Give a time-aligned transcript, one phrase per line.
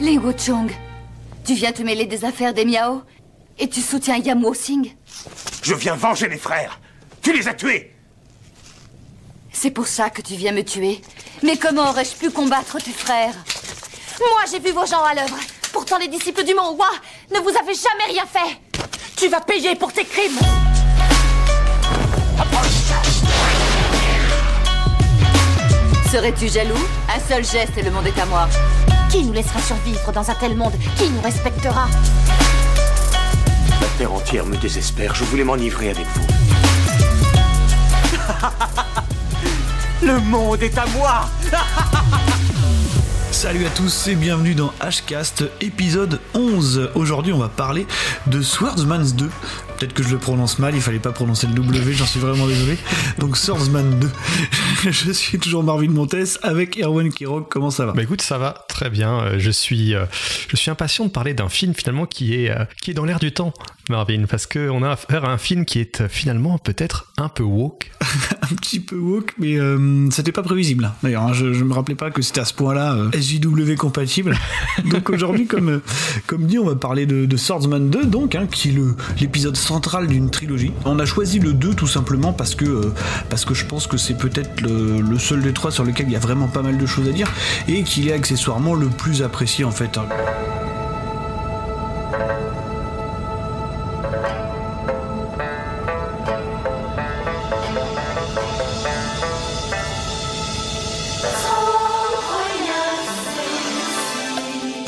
[0.00, 0.70] Ling Wuchong,
[1.46, 3.02] tu viens te mêler des affaires des Miao
[3.58, 4.94] et tu soutiens Yam Singh
[5.62, 6.78] Je viens venger mes frères.
[7.22, 7.94] Tu les as tués.
[9.52, 11.00] C'est pour ça que tu viens me tuer.
[11.42, 13.34] Mais comment aurais-je pu combattre tes frères?
[14.18, 15.38] Moi, j'ai vu vos gens à l'œuvre.
[15.72, 16.90] Pourtant, les disciples du Mont Hua
[17.32, 18.60] ne vous avaient jamais rien fait.
[19.16, 20.38] Tu vas payer pour tes crimes.
[26.14, 26.78] Serais-tu jaloux?
[27.08, 28.48] Un seul geste et le monde est à moi.
[29.10, 30.74] Qui nous laissera survivre dans un tel monde?
[30.96, 31.88] Qui nous respectera?
[33.80, 35.12] La terre entière me désespère.
[35.16, 36.26] Je voulais m'enivrer avec vous.
[40.06, 41.28] Le monde est à moi
[43.34, 46.90] Salut à tous et bienvenue dans Hcast épisode 11.
[46.94, 47.84] Aujourd'hui on va parler
[48.28, 49.28] de Swordsman's 2.
[49.76, 52.46] Peut-être que je le prononce mal, il fallait pas prononcer le W, j'en suis vraiment
[52.46, 52.78] désolé.
[53.18, 54.10] Donc Swordsman 2.
[54.90, 57.92] je suis toujours Marvin Montes avec Erwan Kirok, comment ça va?
[57.92, 59.20] Bah écoute, ça va très bien.
[59.20, 60.06] Euh, Je suis, euh,
[60.48, 63.18] je suis impatient de parler d'un film finalement qui est, euh, qui est dans l'air
[63.18, 63.52] du temps,
[63.90, 67.90] Marvin, parce qu'on a affaire à un film qui est finalement peut-être un peu woke.
[68.42, 70.92] Un petit peu woke, mais euh, c'était pas prévisible.
[71.02, 74.36] D'ailleurs, hein, je, je me rappelais pas que c'était à ce point-là euh, SJW compatible.
[74.90, 75.82] donc aujourd'hui, comme, euh,
[76.26, 80.06] comme dit, on va parler de, de Swordsman 2, donc, hein, qui est l'épisode central
[80.06, 80.72] d'une trilogie.
[80.84, 82.92] On a choisi le 2 tout simplement parce que, euh,
[83.30, 86.12] parce que je pense que c'est peut-être le, le seul des trois sur lequel il
[86.12, 87.30] y a vraiment pas mal de choses à dire
[87.68, 89.98] et qu'il est accessoirement le plus apprécié en fait.
[89.98, 90.04] hein.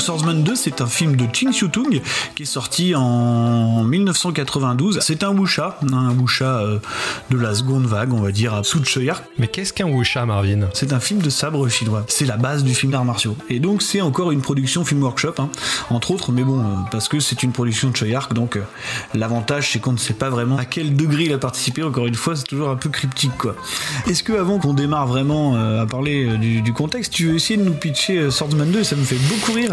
[0.07, 2.01] Swordsman 2, c'est un film de Ching Xiu-tung
[2.37, 5.01] qui est sorti en 1992.
[5.03, 6.79] C'est un wuxia, un wuxia euh,
[7.31, 9.25] de la seconde vague, on va dire, à Su Choyark.
[9.41, 10.69] Mais qu'est-ce qu'un wuxia, Marvin?
[10.75, 12.05] C'est un film de sabre chinois.
[12.07, 13.37] C'est la base du film d'arts martiaux.
[13.51, 15.51] Et donc c'est encore une production Film Workshop, hein,
[15.91, 18.62] entre autres, mais bon, euh, parce que c'est une production de Choyark, donc euh,
[19.12, 21.83] l'avantage c'est qu'on ne sait pas vraiment à quel degré il a participé.
[21.83, 23.56] Encore une fois, c'est toujours un peu cryptique, quoi.
[24.06, 27.65] Est-ce que avant qu'on démarre vraiment à parler du, du contexte, tu veux essayer de
[27.65, 29.73] nous pitcher Swordsman 2 Ça me fait beaucoup rire.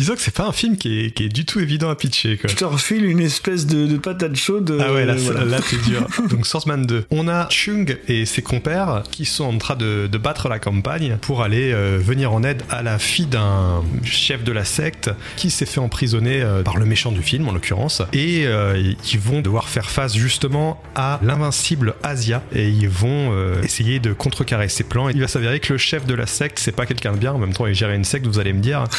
[0.00, 2.38] Disons que c'est pas un film qui est, qui est du tout évident à pitcher,
[2.38, 2.48] quoi.
[2.48, 4.74] je te refile une espèce de, de patate chaude.
[4.80, 5.44] Ah ouais, là, euh, voilà.
[5.44, 6.06] là c'est dur.
[6.30, 7.04] Donc Swordsman 2.
[7.10, 11.18] On a Chung et ses compères qui sont en train de, de battre la campagne
[11.20, 15.50] pour aller euh, venir en aide à la fille d'un chef de la secte qui
[15.50, 18.00] s'est fait emprisonner euh, par le méchant du film en l'occurrence.
[18.14, 23.60] Et euh, ils vont devoir faire face justement à l'invincible Asia et ils vont euh,
[23.62, 25.10] essayer de contrecarrer ses plans.
[25.10, 27.34] Il va s'avérer que le chef de la secte c'est pas quelqu'un de bien.
[27.34, 28.84] En même temps il gérait une secte, vous allez me dire.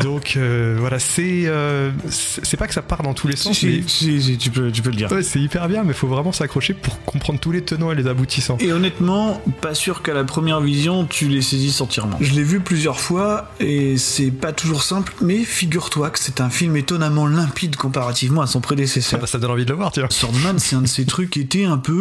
[0.00, 3.56] Donc euh, voilà, c'est euh, c'est pas que ça part dans tous les sens.
[3.58, 5.10] si, mais si, si, tu, peux, tu peux le dire.
[5.10, 8.06] Ouais, c'est hyper bien, mais faut vraiment s'accrocher pour comprendre tous les tenants et les
[8.06, 8.56] aboutissants.
[8.60, 12.16] Et honnêtement, pas sûr qu'à la première vision, tu les saisisses entièrement.
[12.20, 16.50] Je l'ai vu plusieurs fois et c'est pas toujours simple, mais figure-toi que c'est un
[16.50, 19.20] film étonnamment limpide comparativement à son Ah prédécesseur.
[19.20, 20.10] bah, ça donne envie de le voir, tu vois.
[20.10, 21.92] Swordman, c'est un de ces trucs qui était un peu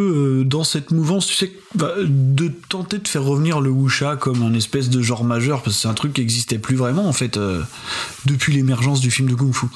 [0.41, 4.43] euh, dans cette mouvance, tu sais, bah, de tenter de faire revenir le wuxia comme
[4.43, 7.13] un espèce de genre majeur, parce que c'est un truc qui existait plus vraiment en
[7.13, 7.61] fait euh,
[8.25, 9.67] depuis l'émergence du film de kung-fu.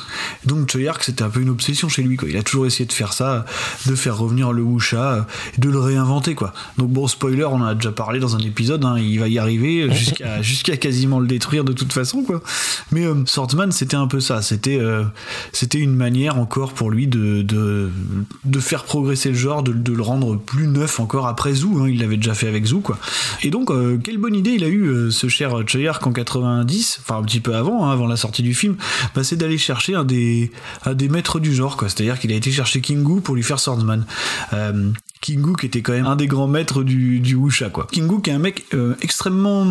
[0.45, 2.29] Donc Choyark, c'était un peu une obsession chez lui, quoi.
[2.29, 3.45] Il a toujours essayé de faire ça,
[3.85, 5.22] de faire revenir le wuxia, euh,
[5.57, 6.53] de le réinventer, quoi.
[6.78, 9.38] Donc bon, spoiler, on en a déjà parlé dans un épisode, hein, il va y
[9.40, 12.41] arriver jusqu'à jusqu'à quasiment le détruire de toute façon, quoi.
[12.91, 14.41] Mais euh, Swordsman, c'était un peu ça.
[14.41, 15.03] C'était euh,
[15.53, 17.90] c'était une manière encore pour lui de, de,
[18.45, 21.79] de faire progresser le genre, de, de le rendre plus neuf encore après Zoo.
[21.79, 21.88] hein.
[21.91, 22.97] Il l'avait déjà fait avec Zoo, quoi.
[23.44, 27.00] Et donc, euh, quelle bonne idée il a eu, euh, ce cher Choyark en 90,
[27.02, 28.78] enfin un petit peu avant, hein, avant la sortie du film,
[29.16, 30.52] bah, c'est d'aller chercher un des,
[30.85, 31.90] un des maîtres du genre, quoi.
[31.90, 34.06] C'est-à-dire qu'il a été chercher Kingu pour lui faire Swordsman.
[34.53, 34.91] Euh,
[35.22, 37.88] Kingu qui était quand même un des grands maîtres du, du wuxia, quoi.
[37.91, 39.66] Kingu qui est un mec euh, extrêmement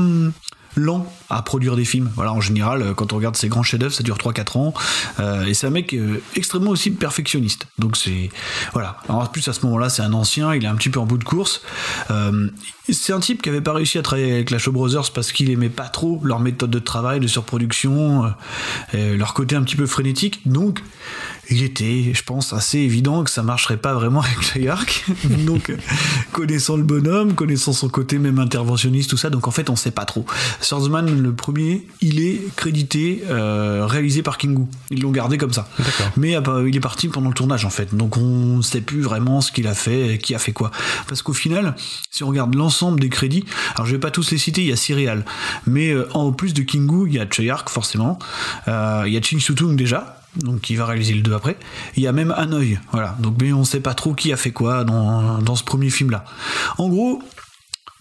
[0.77, 2.11] lent à produire des films.
[2.15, 4.75] Voilà, en général, euh, quand on regarde ses grands chefs-d'œuvre, ça dure 3-4 ans.
[5.19, 7.67] Euh, et c'est un mec euh, extrêmement aussi perfectionniste.
[7.79, 8.31] Donc c'est.
[8.73, 8.97] Voilà.
[9.09, 11.19] En plus, à ce moment-là, c'est un ancien, il est un petit peu en bout
[11.19, 11.63] de course.
[12.89, 15.49] C'est un type qui avait pas réussi à travailler avec la Show Brothers parce qu'il
[15.51, 18.33] aimait pas trop leur méthode de travail, de surproduction,
[18.93, 20.41] leur côté un petit peu frénétique.
[20.49, 20.81] Donc,
[21.51, 25.05] il était, je pense, assez évident que ça marcherait pas vraiment avec Treyarch.
[25.47, 25.77] donc, euh,
[26.33, 29.91] connaissant le bonhomme, connaissant son côté même interventionniste, tout ça, donc en fait, on sait
[29.91, 30.25] pas trop.
[30.61, 34.67] Swordsman, le premier, il est crédité, euh, réalisé par Kingu.
[34.91, 35.69] Ils l'ont gardé comme ça.
[36.17, 37.95] Mais euh, il est parti pendant le tournage, en fait.
[37.95, 40.71] Donc, on sait plus vraiment ce qu'il a fait, qui a fait quoi.
[41.09, 41.75] Parce qu'au final,
[42.11, 43.45] si on regarde l'ensemble des crédits,
[43.75, 45.25] alors je vais pas tous les citer, il y a Serial,
[45.67, 48.19] mais euh, en plus de Kingu, il y a Choyark, forcément,
[48.69, 51.57] Euh, il y a Ching Sutung déjà, donc qui va réaliser le 2 après.
[51.97, 53.17] Il y a même un œil, voilà.
[53.21, 56.11] Donc mais on sait pas trop qui a fait quoi dans, dans ce premier film
[56.11, 56.25] là.
[56.79, 57.23] En gros,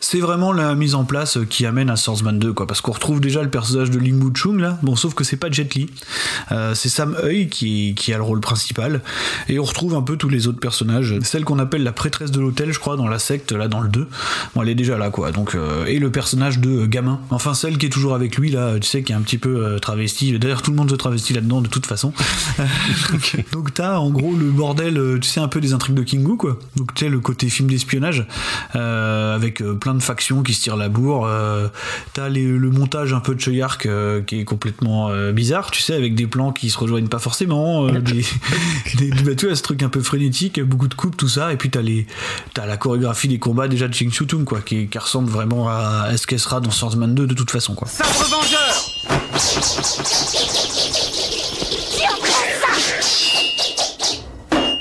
[0.02, 2.66] c'est vraiment la mise en place qui amène à Swordsman 2, quoi.
[2.66, 4.80] Parce qu'on retrouve déjà le personnage de Ling Mu Chung, là.
[4.82, 5.90] Bon, sauf que c'est pas Jet Li.
[6.54, 9.02] Euh, c'est Sam Hui qui, qui, a le rôle principal.
[9.50, 11.20] Et on retrouve un peu tous les autres personnages.
[11.24, 13.90] Celle qu'on appelle la prêtresse de l'hôtel, je crois, dans la secte, là, dans le
[13.90, 14.08] 2.
[14.56, 15.32] Bon, elle est déjà là, quoi.
[15.32, 17.20] Donc, euh, et le personnage de gamin.
[17.30, 19.66] Enfin, celle qui est toujours avec lui, là, tu sais, qui est un petit peu
[19.66, 20.40] euh, travesti.
[20.40, 22.14] D'ailleurs, tout le monde se travestit là-dedans, de toute façon.
[23.52, 26.58] donc, t'as, en gros, le bordel, tu sais, un peu des intrigues de Kingu, quoi.
[26.78, 28.26] Donc, tu sais, le côté film d'espionnage,
[28.74, 31.26] avec plein de factions qui se tirent la bourre.
[31.26, 31.68] Euh,
[32.14, 35.94] t'as le montage un peu de Choyark euh, qui est complètement euh, bizarre, tu sais,
[35.94, 37.88] avec des plans qui se rejoignent pas forcément.
[37.88, 38.26] des,
[38.98, 41.54] des, bah, tu vois, ce truc un peu frénétique, beaucoup de coupes, tout ça.
[41.54, 42.08] Et puis t'as les,
[42.58, 46.16] as la chorégraphie des combats déjà de Ching Chutung, quoi, qui, qui, ressemble vraiment à,
[46.18, 47.88] ce qu'elle sera dans Swordsman 2 de toute façon, quoi.
[47.88, 48.90] Sabre vengeur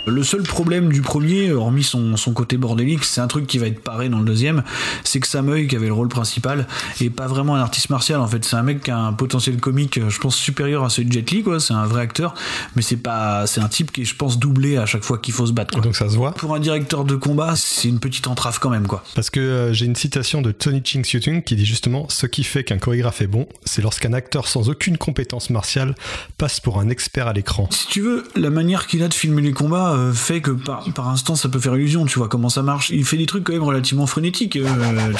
[0.08, 3.66] Le seul problème du premier, hormis son, son côté bordélique, c'est un truc qui va
[3.66, 4.62] être paré dans le deuxième,
[5.04, 6.66] c'est que Samuel, qui avait le rôle principal,
[7.00, 8.44] est pas vraiment un artiste martial en fait.
[8.44, 11.30] C'est un mec qui a un potentiel comique, je pense, supérieur à celui de Jet
[11.30, 11.60] Li, quoi.
[11.60, 12.34] C'est un vrai acteur,
[12.76, 15.34] mais c'est pas, c'est un type qui est, je pense, doublé à chaque fois qu'il
[15.34, 15.74] faut se battre.
[15.74, 15.82] Quoi.
[15.82, 16.32] Donc ça se voit.
[16.32, 19.02] Pour un directeur de combat, c'est une petite entrave quand même, quoi.
[19.14, 22.44] Parce que euh, j'ai une citation de Tony Ching Tung qui dit justement ce qui
[22.44, 25.94] fait qu'un chorégraphe est bon, c'est lorsqu'un acteur sans aucune compétence martiale
[26.36, 27.68] passe pour un expert à l'écran.
[27.70, 30.84] Si tu veux, la manière qu'il a de filmer les combats euh, fait que par,
[30.94, 32.90] par instant ça peut faire illusion, tu vois comment ça marche.
[32.90, 35.12] Il fait des trucs quand même relativement frénétiques, euh,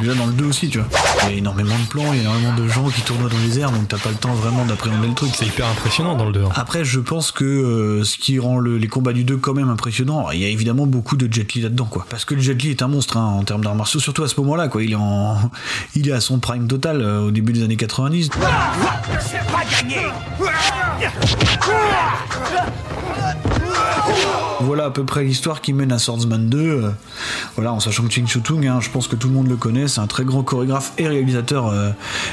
[0.00, 0.88] Déjà dans le 2 aussi, tu vois.
[1.24, 3.38] Il y a énormément de plans, il y a énormément de gens qui tournent dans
[3.46, 5.30] les airs, donc t'as pas le temps vraiment d'appréhender le truc.
[5.34, 6.44] C'est hyper impressionnant dans le 2.
[6.44, 6.48] Hein.
[6.54, 10.30] Après, je pense que euh, ce qui rend les combats du 2 quand même impressionnant,
[10.30, 12.06] il y a évidemment beaucoup de Jet Li là-dedans, quoi.
[12.08, 14.28] Parce que le Jet Li est un monstre hein, en termes d'arts martiaux, surtout à
[14.28, 14.82] ce moment-là, quoi.
[14.82, 15.50] Il est en,
[15.94, 18.28] il est à son prime total euh, au début des années 90.
[18.28, 18.48] pas
[19.70, 19.96] gagné
[24.60, 26.58] voilà à peu près l'histoire qui mène à Swordsman 2.
[26.58, 26.90] Euh,
[27.54, 29.88] voilà, en sachant que Ching Chutung, hein, je pense que tout le monde le connaît,
[29.88, 31.90] c'est un très grand chorégraphe et réalisateur, euh,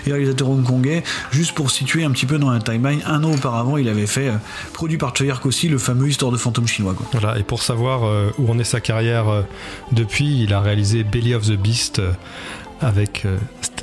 [0.07, 1.03] et réalisateur hongkongais.
[1.31, 4.29] Juste pour situer un petit peu dans la timeline, un an auparavant, il avait fait,
[4.29, 4.37] euh,
[4.73, 6.93] produit par Choyark aussi, le fameux Histoire de fantôme chinois.
[6.93, 7.05] Quoi.
[7.13, 8.01] Voilà, et pour savoir
[8.37, 9.25] où en est sa carrière
[9.91, 12.01] depuis, il a réalisé Belly of the Beast
[12.81, 13.25] avec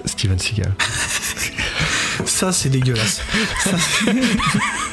[0.04, 0.72] Steven Seagal.
[2.26, 3.22] Ça, c'est dégueulasse.
[3.64, 3.76] Ça,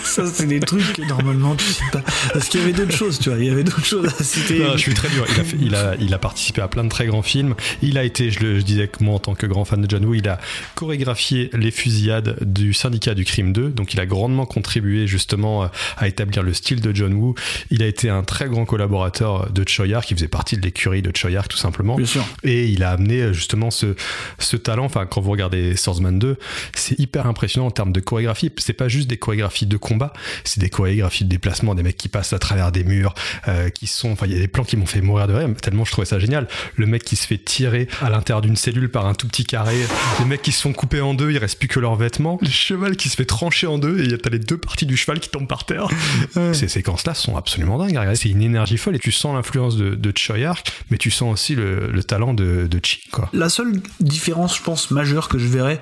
[0.07, 2.01] c'est des trucs que normalement tu sais pas.
[2.33, 3.38] Parce qu'il y avait d'autres choses, tu vois.
[3.39, 4.63] Il y avait d'autres choses à citer.
[4.74, 5.25] je suis très dur.
[5.30, 7.56] Il a, il, a, il a, participé à plein de très grands films.
[7.81, 9.89] Il a été, je, le, je disais que moi, en tant que grand fan de
[9.89, 10.39] John Woo, il a
[10.75, 13.69] chorégraphié les fusillades du syndicat du crime 2.
[13.69, 17.36] Donc, il a grandement contribué justement à établir le style de John Woo.
[17.71, 21.12] Il a été un très grand collaborateur de Choyar, qui faisait partie de l'écurie de
[21.15, 21.95] Choyar, tout simplement.
[21.95, 22.25] Bien sûr.
[22.44, 23.95] Et il a amené justement ce,
[24.39, 24.86] ce talent.
[24.86, 26.38] Enfin, quand vous regardez Swordsman 2,
[26.74, 28.51] c'est hyper impressionnant en termes de chorégraphie.
[28.57, 29.96] C'est pas juste des chorégraphies de combat,
[30.44, 33.13] c'est des chorégraphies de déplacement, des mecs qui passent à travers des murs,
[33.47, 34.11] euh, qui sont.
[34.11, 36.05] Enfin, il y a des plans qui m'ont fait mourir de rire, tellement je trouvais
[36.05, 36.47] ça génial.
[36.75, 39.77] Le mec qui se fait tirer à l'intérieur d'une cellule par un tout petit carré,
[40.19, 42.49] les mecs qui se font couper en deux, il reste plus que leurs vêtements, le
[42.49, 45.29] cheval qui se fait trancher en deux, et t'as les deux parties du cheval qui
[45.29, 45.88] tombent par terre.
[46.53, 47.99] Ces séquences-là sont absolument dingues.
[48.15, 51.55] C'est une énergie folle et tu sens l'influence de, de Choyark, mais tu sens aussi
[51.55, 53.01] le, talent de, de Chi.
[53.11, 53.29] Quoi.
[53.33, 55.81] La seule différence, je pense, majeure que je verrais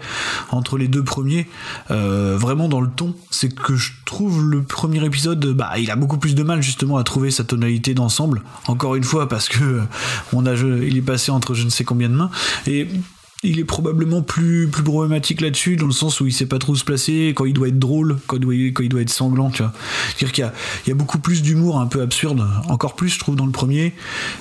[0.50, 1.48] entre les deux premiers,
[1.92, 5.96] euh, vraiment dans le ton, c'est que je trouve le premier épisode, bah, il a
[5.96, 8.44] beaucoup plus de mal justement à trouver sa tonalité d'ensemble.
[8.68, 9.82] Encore une fois, parce que
[10.34, 12.30] on a, il est passé entre je ne sais combien de mains.
[12.68, 12.88] Et
[13.46, 16.76] il est probablement plus, plus problématique là-dessus, dans le sens où il sait pas trop
[16.76, 19.50] se placer, quand il doit être drôle, quand il doit, quand il doit être sanglant,
[19.50, 19.72] tu vois.
[20.10, 20.52] C'est-à-dire qu'il
[20.88, 23.52] y y a beaucoup plus d'humour un peu absurde, encore plus, je trouve, dans le
[23.52, 23.94] premier,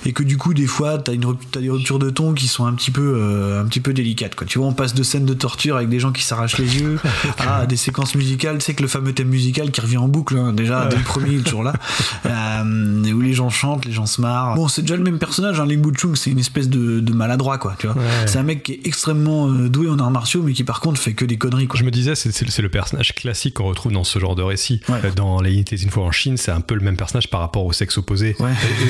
[0.07, 2.67] et que du coup, des fois, t'as, une, as des ruptures de ton qui sont
[2.67, 4.47] un petit peu, euh, un petit peu délicates, quoi.
[4.47, 6.99] Tu vois, on passe de scènes de torture avec des gens qui s'arrachent les yeux
[7.39, 10.37] à des séquences musicales, tu sais que le fameux thème musical qui revient en boucle,
[10.37, 11.75] hein, déjà, dès le premier, il est toujours là,
[12.27, 14.55] euh, où les gens chantent, les gens se marrent.
[14.55, 17.59] Bon, c'est déjà le même personnage, hein, Ling Chung, c'est une espèce de, de maladroit,
[17.59, 17.97] quoi, tu vois.
[18.27, 21.01] C'est un mec qui est extrêmement euh, doué en arts martiaux, mais qui par contre
[21.01, 21.67] fait que des conneries.
[21.67, 21.79] Quoi.
[21.81, 24.81] Je me disais, c'est le personnage classique qu'on retrouve dans ce genre de récit.
[24.89, 27.41] Euh, dans Les Unités une fois en Chine, c'est un peu le même personnage par
[27.41, 28.37] rapport au sexe opposé.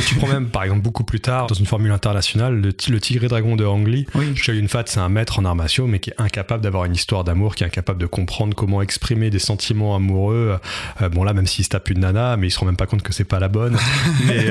[0.07, 3.25] tu prends même, par exemple, beaucoup plus tard, dans une formule internationale, le, le tigre
[3.25, 4.07] et dragon de Ang Lee.
[4.15, 4.35] Oui.
[4.47, 7.25] Yun Fat, c'est un maître en arts martiaux, mais qui est incapable d'avoir une histoire
[7.25, 10.59] d'amour, qui est incapable de comprendre comment exprimer des sentiments amoureux.
[11.01, 12.87] Euh, bon, là, même s'il se tape une nana, mais il se rend même pas
[12.87, 13.79] compte que c'est pas la bonne.
[14.27, 14.51] mais,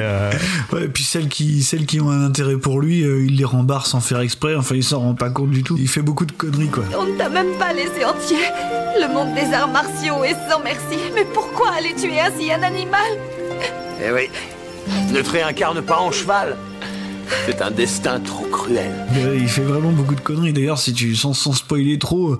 [0.71, 3.85] ouais, et puis celles qui, celles qui ont un intérêt pour lui, il les rembarre
[3.85, 4.55] sans faire exprès.
[4.55, 5.75] Enfin, il s'en rend pas compte du tout.
[5.77, 6.83] Il fait beaucoup de conneries, quoi.
[6.97, 8.37] On ne t'a même pas laissé entier.
[9.01, 10.97] Le monde des arts martiaux est sans merci.
[11.15, 13.11] Mais pourquoi aller tuer ainsi un animal?
[14.01, 14.29] Eh oui.
[15.11, 16.57] Ne te réincarne pas en cheval.
[17.45, 18.91] C'est un destin trop cruel.
[19.17, 20.53] Euh, Il fait vraiment beaucoup de conneries.
[20.53, 22.37] D'ailleurs, si tu sans, sans spoiler trop,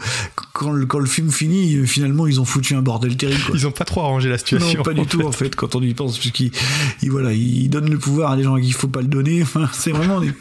[0.53, 3.41] quand le, quand le film finit, euh, finalement, ils ont foutu un bordel terrible.
[3.45, 3.55] Quoi.
[3.55, 4.77] Ils ont pas trop arrangé la situation.
[4.79, 5.25] Non, pas du tout fait.
[5.25, 6.51] en fait, quand on y pense, puisqu'il
[7.01, 9.07] il, voilà, il donne le pouvoir à des gens à qui il faut pas le
[9.07, 9.41] donner.
[9.43, 10.19] Enfin, c'est vraiment.
[10.21, 10.31] des-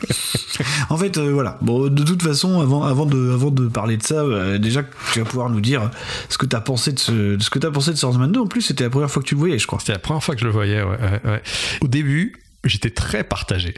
[0.91, 1.59] en fait, euh, voilà.
[1.63, 4.83] Bon, de toute façon, avant, avant, de, avant de parler de ça, euh, déjà,
[5.13, 5.91] tu vas pouvoir nous dire
[6.29, 8.41] ce que t'as pensé de ce, de ce que t'as pensé de Swordsman 2.
[8.41, 9.79] En plus, c'était la première fois que tu le voyais, je crois.
[9.81, 11.43] C'était la première fois que je le voyais, ouais, ouais, ouais.
[11.81, 12.35] Au début,
[12.65, 13.75] j'étais très partagé.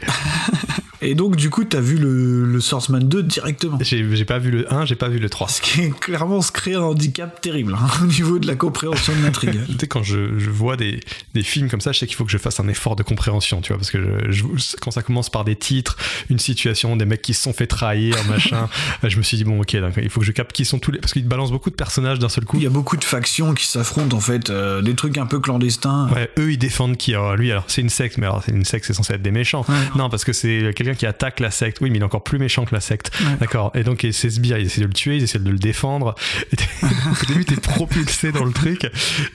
[1.01, 3.77] Et donc, du coup, t'as vu le, le Swordsman 2 directement.
[3.81, 5.49] J'ai pas vu le 1, j'ai pas vu le 3.
[5.49, 9.13] Ce qui est clairement se crée un handicap terrible hein, au niveau de la compréhension
[9.15, 9.59] de l'intrigue.
[9.67, 11.01] Tu sais, quand je, je vois des,
[11.33, 13.61] des films comme ça, je sais qu'il faut que je fasse un effort de compréhension,
[13.61, 14.01] tu vois, parce que
[14.31, 15.97] je- je- quand ça commence par des titres,
[16.29, 18.67] une situation, des mecs qui se sont fait trahir, machin,
[19.03, 20.99] je me suis dit, bon, ok, il faut que je capte qui sont tous les.
[20.99, 22.57] Parce qu'ils balancent beaucoup de personnages d'un seul coup.
[22.57, 25.39] Il y a beaucoup de factions qui s'affrontent en fait, euh, des trucs un peu
[25.39, 26.09] clandestins.
[26.15, 28.65] Ouais, eux ils défendent qui Alors lui, alors c'est une secte, mais alors c'est une
[28.65, 29.65] secte, c'est censé être des méchants.
[29.67, 29.75] Ouais.
[29.95, 31.77] Non, parce que c'est quelqu'un qui attaque la secte.
[31.81, 33.11] Oui, mais il est encore plus méchant que la secte.
[33.39, 33.71] D'accord.
[33.75, 36.15] Et donc c'est sbires, ils essaient de le tuer, ils essaient de le défendre.
[36.51, 36.55] Et
[36.85, 38.85] Au début, t'es propulsé dans le truc.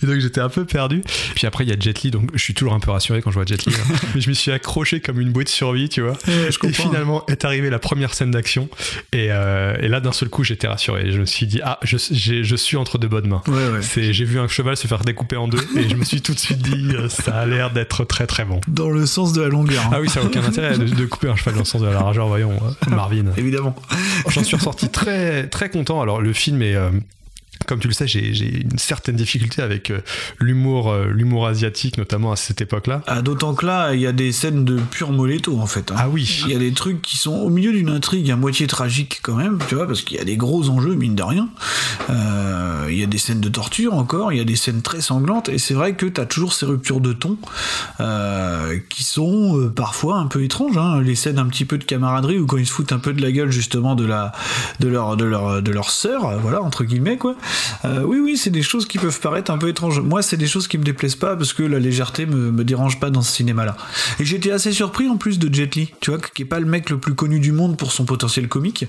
[0.02, 1.02] Et donc j'étais un peu perdu.
[1.34, 3.30] Puis après, il y a Jet Li, donc je suis toujours un peu rassuré quand
[3.30, 3.74] je vois Jet Li.
[3.74, 3.94] hein.
[4.14, 6.12] mais je me suis accroché comme une bouée de survie, tu vois.
[6.26, 8.68] Ouais, je et finalement est arrivée la première scène d'action.
[9.12, 11.10] Et, euh, et là, d'un seul coup, j'étais rassuré.
[11.12, 11.96] Je me suis dit, ah, je,
[12.56, 13.42] suis entre de bonnes mains.
[13.46, 13.82] Ouais, ouais.
[13.82, 16.34] C'est, j'ai vu un cheval se faire découper en deux et je me suis tout
[16.34, 18.60] de suite dit euh, ça a l'air d'être très très bon.
[18.68, 19.82] Dans le sens de la longueur.
[19.86, 19.90] hein.
[19.92, 21.86] Ah oui, ça n'a aucun intérêt de, de couper un cheval dans le sens de
[21.86, 23.24] la largeur, voyons, euh, Marvin.
[23.36, 23.74] Évidemment.
[24.28, 26.00] J'en suis ressorti très très content.
[26.00, 26.90] Alors le film est euh,
[27.66, 30.00] comme tu le sais, j'ai, une certaine difficulté avec euh,
[30.38, 33.02] l'humour, euh, l'humour asiatique, notamment à cette époque-là.
[33.06, 35.90] Ah, D'autant que là, il y a des scènes de pur moletto en fait.
[35.90, 35.96] hein.
[35.98, 36.42] Ah oui.
[36.46, 39.36] Il y a des trucs qui sont au milieu d'une intrigue à moitié tragique quand
[39.36, 41.48] même, tu vois, parce qu'il y a des gros enjeux, mine de rien.
[42.08, 45.00] Euh, il y a des scènes de torture encore, il y a des scènes très
[45.00, 47.36] sanglantes, et c'est vrai que t'as toujours ces ruptures de ton
[48.00, 50.76] euh, qui sont euh, parfois un peu étranges.
[50.76, 51.00] Hein.
[51.02, 53.22] Les scènes un petit peu de camaraderie ou quand ils se foutent un peu de
[53.22, 54.32] la gueule justement de la
[54.80, 57.36] de leur de leur de leur sœur, voilà entre guillemets quoi.
[57.84, 60.00] Euh, oui oui, c'est des choses qui peuvent paraître un peu étranges.
[60.00, 63.00] Moi, c'est des choses qui me déplaisent pas parce que la légèreté me, me dérange
[63.00, 63.76] pas dans ce cinéma-là.
[64.18, 66.66] Et j'étais assez surpris en plus de Jet Li, tu vois, qui est pas le
[66.66, 68.86] mec le plus connu du monde pour son potentiel comique.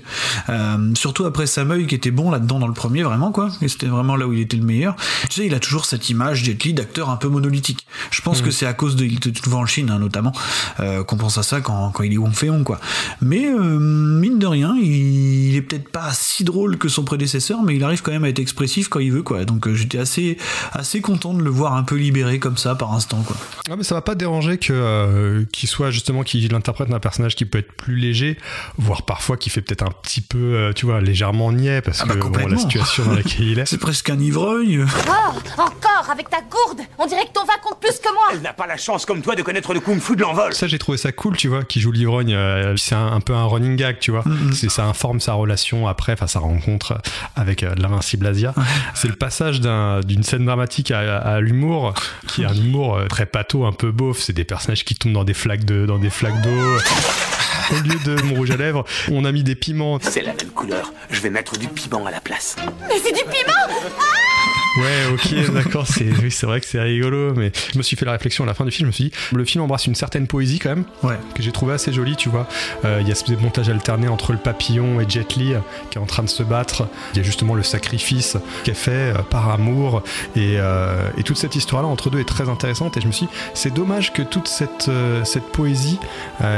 [0.48, 3.50] Euh, surtout après Samuel qui était bon là-dedans dans le premier vraiment quoi.
[3.62, 4.96] Et c'était vraiment là où il était le meilleur.
[5.28, 7.86] Tu sais, il a toujours cette image Jet Li d'acteur un peu monolithique.
[8.10, 10.32] Je pense que c'est à cause de il te trouve en Chine hein, notamment
[10.80, 12.80] euh, qu'on pense à ça quand, quand il est Wong Féon quoi.
[13.20, 17.76] Mais mine de rien, il, il est peut-être pas si drôle que son prédécesseur, mais
[17.76, 19.44] il arrive quand même à être expressif quand il veut quoi.
[19.44, 20.36] Donc euh, j'étais assez
[20.72, 23.36] assez content de le voir un peu libéré comme ça par instant quoi.
[23.70, 27.34] Ah mais ça va pas déranger que euh, qu'il soit justement qu'il interprète un personnage
[27.34, 28.36] qui peut être plus léger,
[28.78, 32.06] voire parfois qui fait peut-être un petit peu, euh, tu vois, légèrement niais parce Ah
[32.06, 33.66] bah, que bon, la situation dans laquelle il est.
[33.72, 34.84] C'est presque un ivrogne.
[35.08, 38.42] Oh, encore avec ta gourde On dirait que ton vin compte plus que moi Elle
[38.42, 40.52] n'a pas la chance comme toi de connaître le kung-fu de l'envol.
[40.52, 42.34] Ça, j'ai trouvé ça cool, tu vois, qui joue l'ivrogne.
[42.34, 44.24] euh, c'est un, un peu un running gag, tu vois.
[44.52, 47.00] C'est ça informe sa relation après, enfin sa rencontre
[47.36, 48.26] avec euh, l'invincible
[48.94, 51.94] C'est le passage d'un- d'une scène dramatique à, à l'humour,
[52.28, 54.18] qui est un humour euh, très pâteau, un peu beauf.
[54.20, 56.50] C'est des personnages qui tombent dans des flaques de, dans des flaques d'eau.
[57.70, 59.98] Au lieu de mon rouge à lèvres, on a mis des piments.
[60.02, 60.92] C'est la même couleur.
[61.10, 62.56] Je vais mettre du piment à la place.
[62.88, 63.78] Mais c'est du piment
[64.78, 68.06] Ouais, ok, d'accord, c'est oui, c'est vrai que c'est rigolo, mais je me suis fait
[68.06, 69.94] la réflexion à la fin du film, je me suis dit, le film embrasse une
[69.94, 71.18] certaine poésie quand même, Ouais.
[71.34, 72.48] que j'ai trouvé assez jolie, tu vois.
[72.86, 75.58] Euh, Il y a ce montage alterné entre le papillon et Jet Li euh,
[75.90, 76.86] qui est en train de se battre.
[77.12, 80.02] Il y a justement le sacrifice qui est fait euh, par amour,
[80.36, 83.26] et, euh, et toute cette histoire-là entre deux est très intéressante, et je me suis
[83.26, 85.98] dit, c'est dommage que toute cette, euh, cette poésie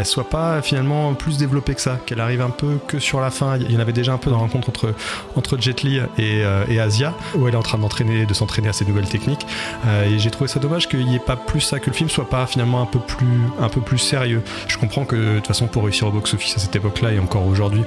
[0.05, 3.57] soit pas finalement plus développée que ça, qu'elle arrive un peu que sur la fin.
[3.59, 4.95] Il y en avait déjà un peu dans la rencontre entre,
[5.37, 8.85] entre Jet Li et, et Asia, où elle est en train de s'entraîner à ces
[8.85, 9.47] nouvelles techniques.
[9.87, 12.09] Euh, et j'ai trouvé ça dommage qu'il n'y ait pas plus ça, que le film
[12.09, 14.43] soit pas finalement un peu plus, un peu plus sérieux.
[14.69, 17.47] Je comprends que de toute façon, pour réussir au box-office à cette époque-là et encore
[17.47, 17.85] aujourd'hui,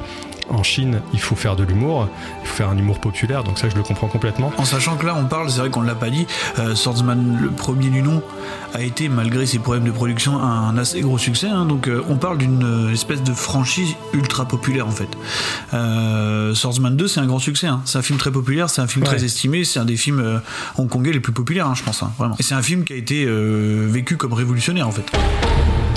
[0.50, 2.08] en Chine, il faut faire de l'humour,
[2.44, 4.52] il faut faire un humour populaire, donc ça je le comprends complètement.
[4.58, 6.26] En sachant que là, on parle, c'est vrai qu'on l'a pas dit,
[6.60, 8.22] euh, Swordsman, le premier du nom,
[8.74, 11.48] a été, malgré ses problèmes de production, un assez gros succès.
[11.48, 11.66] hein.
[11.66, 15.10] donc, euh, on parle d'une euh, espèce de franchise ultra populaire, en fait.
[15.74, 17.68] Euh, Swordsman 2, c'est un grand succès.
[17.68, 17.82] hein.
[17.86, 19.10] C'est un film très populaire, c'est un film Ouais.
[19.16, 20.42] très estimé, c'est un des films
[20.78, 22.36] hongkongais les plus populaires, hein, je pense, vraiment.
[22.40, 25.06] Et c'est un film qui a été vécu comme révolutionnaire, en fait.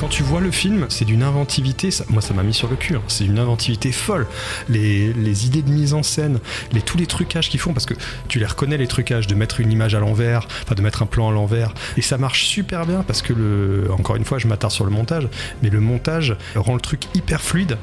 [0.01, 2.97] Quand tu vois le film, c'est d'une inventivité, moi ça m'a mis sur le cul,
[2.97, 3.03] hein.
[3.07, 4.27] c'est une inventivité folle.
[4.71, 6.41] Les, idées de mise en scène,
[6.87, 7.93] tous les trucages qu'ils font, parce que
[8.27, 11.07] tu les reconnais les trucages, de mettre une image à l'envers, enfin de mettre un
[11.07, 14.73] plan à l'envers, et ça marche super bien parce que encore une fois je m'attarde
[14.73, 15.29] sur le montage,
[15.63, 17.77] mais le montage rend le truc hyper fluide.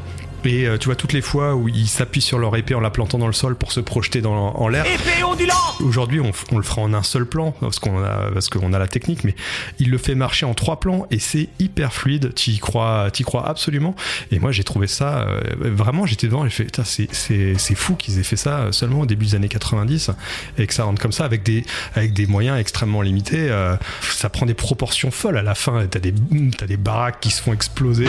[0.46, 2.90] Et euh, tu vois toutes les fois où ils s'appuient sur leur épée en la
[2.90, 4.86] plantant dans le sol pour se projeter dans, en l'air.
[4.86, 8.74] Épée ondulante Aujourd'hui, on, le fera en un seul plan parce qu'on a parce qu'on
[8.74, 9.36] a la technique, mais
[9.80, 12.34] il le fait marcher en trois plans et c'est hyper fluide.
[12.36, 13.96] Tu y crois, t'y crois absolument.
[14.32, 16.06] Et moi, j'ai trouvé ça euh, vraiment.
[16.06, 19.26] J'étais devant, j'ai fait, c'est c'est c'est fou qu'ils aient fait ça seulement au début
[19.26, 20.12] des années 90
[20.58, 21.66] et que ça rentre comme ça avec des
[21.96, 23.50] avec des moyens extrêmement limités.
[23.50, 25.86] euh, ça prend des proportions folles à la fin.
[25.88, 26.14] T'as des
[26.58, 28.08] t'as des baraques qui se font exploser.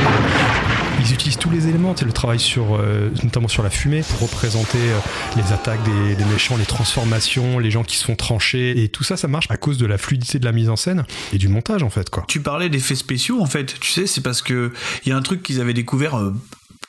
[1.01, 4.23] Ils utilisent tous les éléments, c'est le travail sur, euh, notamment sur la fumée, pour
[4.23, 4.99] représenter euh,
[5.37, 9.17] les attaques des, méchants, les transformations, les gens qui se font trancher, et tout ça,
[9.17, 11.85] ça marche à cause de la fluidité de la mise en scène et du montage
[11.85, 12.25] en fait quoi.
[12.27, 14.73] Tu parlais d'effets spéciaux en fait, tu sais, c'est parce que
[15.07, 16.19] il y a un truc qu'ils avaient découvert.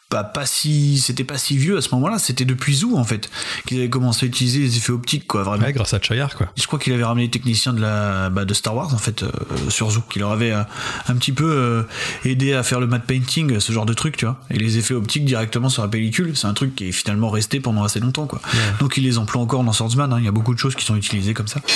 [0.09, 3.29] Pas, pas si c'était pas si vieux à ce moment-là, c'était depuis Zoo en fait
[3.67, 5.63] qu'ils avaient commencé à utiliser les effets optiques quoi vraiment.
[5.65, 6.47] Ouais, grâce à Chayar quoi.
[6.57, 9.21] Je crois qu'il avait ramené les techniciens de la bah, de Star Wars en fait
[9.21, 9.29] euh,
[9.69, 10.63] sur Zoo, qui leur avait euh,
[11.07, 11.83] un petit peu euh,
[12.25, 14.39] aidé à faire le matte painting, ce genre de truc, tu vois.
[14.49, 17.59] Et les effets optiques directement sur la pellicule, c'est un truc qui est finalement resté
[17.59, 18.41] pendant assez longtemps quoi.
[18.79, 20.11] Donc ils les emploient encore dans Swordsman.
[20.11, 20.17] hein.
[20.19, 21.61] Il y a beaucoup de choses qui sont utilisées comme ça.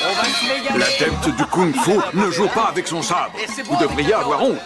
[0.00, 3.32] L'adepte du kung-fu ne joue pas avec son sabre.
[3.64, 4.58] Vous devriez avoir honte.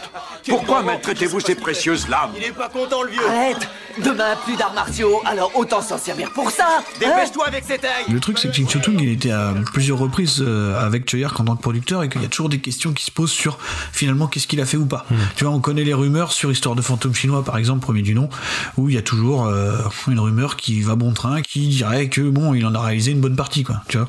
[0.49, 3.68] Pourquoi maltraitez-vous ces précieuses lames Il est pas content le vieux Arrête
[3.99, 8.04] Demain, plus d'arts martiaux, alors autant s'en servir pour ça hein Dépêche-toi avec cette taille
[8.08, 11.44] Le truc, c'est que Ching Tung, il était à plusieurs reprises euh, avec Choyark en
[11.44, 13.58] tant que producteur et qu'il y a toujours des questions qui se posent sur
[13.92, 15.06] finalement qu'est-ce qu'il a fait ou pas.
[15.37, 18.14] Tu vois, on connaît les rumeurs sur Histoire de fantômes chinois, par exemple, premier du
[18.14, 18.28] nom,
[18.76, 19.76] où il y a toujours euh,
[20.08, 23.20] une rumeur qui va bon train, qui dirait que bon, il en a réalisé une
[23.20, 23.82] bonne partie, quoi.
[23.88, 24.08] Tu vois.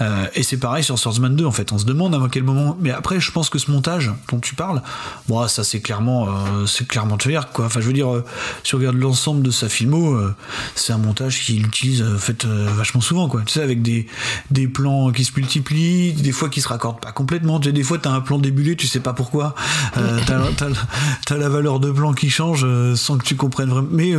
[0.00, 1.72] Euh, et c'est pareil sur Swordsman 2, en fait.
[1.72, 2.76] On se demande à quel moment.
[2.80, 4.82] Mais après, je pense que ce montage dont tu parles,
[5.28, 7.66] bon, ça c'est clairement, euh, c'est clairement Choyark, quoi.
[7.66, 8.24] Enfin, je veux dire, euh,
[8.64, 10.34] si on regarde l'ensemble de sa filmo, euh,
[10.74, 13.42] c'est un montage qu'il utilise en fait vachement souvent, quoi.
[13.46, 14.06] Tu sais, avec des,
[14.50, 17.60] des plans qui se multiplient, des fois qui se raccordent pas complètement.
[17.60, 19.54] Tu sais, des fois, t'as un plan débulé, tu sais pas pourquoi.
[19.94, 20.20] T'as,
[20.56, 20.66] t'as-
[21.26, 23.88] t'as la valeur de plan qui change sans que tu comprennes vraiment.
[23.90, 24.14] Mais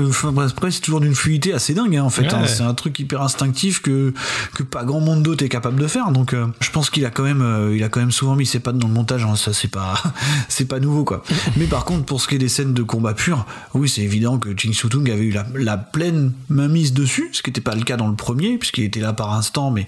[0.45, 2.23] après, c'est toujours d'une fluidité assez dingue, hein, en fait.
[2.23, 2.41] Ouais, hein.
[2.41, 2.47] ouais.
[2.47, 4.13] C'est un truc hyper instinctif que,
[4.55, 6.11] que pas grand monde d'autre est capable de faire.
[6.11, 8.45] Donc, euh, je pense qu'il a quand même, euh, il a quand même souvent mis
[8.45, 9.23] ses pattes dans le montage.
[9.23, 9.35] hein.
[9.35, 10.01] Ça, c'est pas,
[10.49, 11.23] c'est pas nouveau, quoi.
[11.57, 14.37] Mais par contre, pour ce qui est des scènes de combat pur, oui, c'est évident
[14.37, 17.83] que Ching Sutung avait eu la, la pleine mainmise dessus, ce qui n'était pas le
[17.83, 19.87] cas dans le premier, puisqu'il était là par instant, mais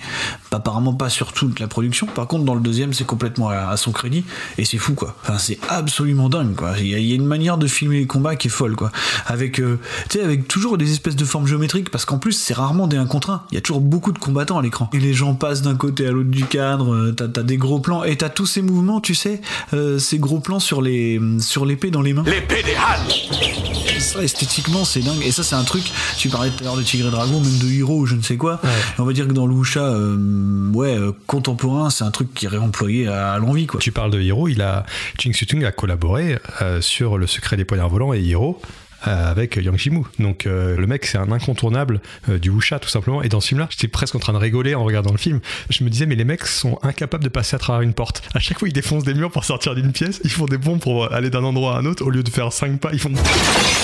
[0.52, 2.08] apparemment pas sur toute la production.
[2.08, 4.24] Par contre, dans le deuxième, c'est complètement à, à son crédit,
[4.58, 5.16] et c'est fou, quoi.
[5.24, 6.74] Enfin, c'est absolument dingue, quoi.
[6.80, 8.76] Il y, a, il y a une manière de filmer les combats qui est folle,
[8.76, 8.92] quoi.
[9.26, 12.54] Avec, euh, tu sais, avec toujours des espèces de formes géométriques, parce qu'en plus, c'est
[12.54, 13.44] rarement des 1 contre 1.
[13.52, 14.90] Il y a toujours beaucoup de combattants à l'écran.
[14.94, 17.80] Et les gens passent d'un côté à l'autre du cadre, euh, t'as t'as des gros
[17.80, 19.42] plans, et t'as tous ces mouvements, tu sais,
[19.74, 22.24] euh, ces gros plans sur les sur l'épée dans les mains.
[22.26, 25.22] L'épée des Han Ça, esthétiquement, c'est dingue.
[25.26, 25.84] Et ça, c'est un truc.
[26.18, 28.22] Tu parlais tout à l'heure de Tigre et Dragon, même de Hiro ou je ne
[28.22, 28.62] sais quoi.
[28.98, 32.46] On va dire que dans le wuxia, euh, ouais, euh, contemporain, c'est un truc qui
[32.46, 33.80] est réemployé à, à l'envie, quoi.
[33.80, 34.86] Tu parles de Hiro, il a
[35.20, 38.62] Ching Sutung a collaboré euh, sur Le secret des poignards volants et Hiro
[39.02, 40.04] avec Yang Jimu.
[40.20, 43.50] Donc euh, le mec c'est un incontournable euh, du wuxia tout simplement et dans ce
[43.50, 45.40] film là j'étais presque en train de rigoler en regardant le film.
[45.70, 48.24] Je me disais mais les mecs sont incapables de passer à travers une porte.
[48.34, 50.80] À chaque fois ils défoncent des murs pour sortir d'une pièce, ils font des bombes
[50.80, 53.12] pour aller d'un endroit à un autre au lieu de faire 5 pas, ils font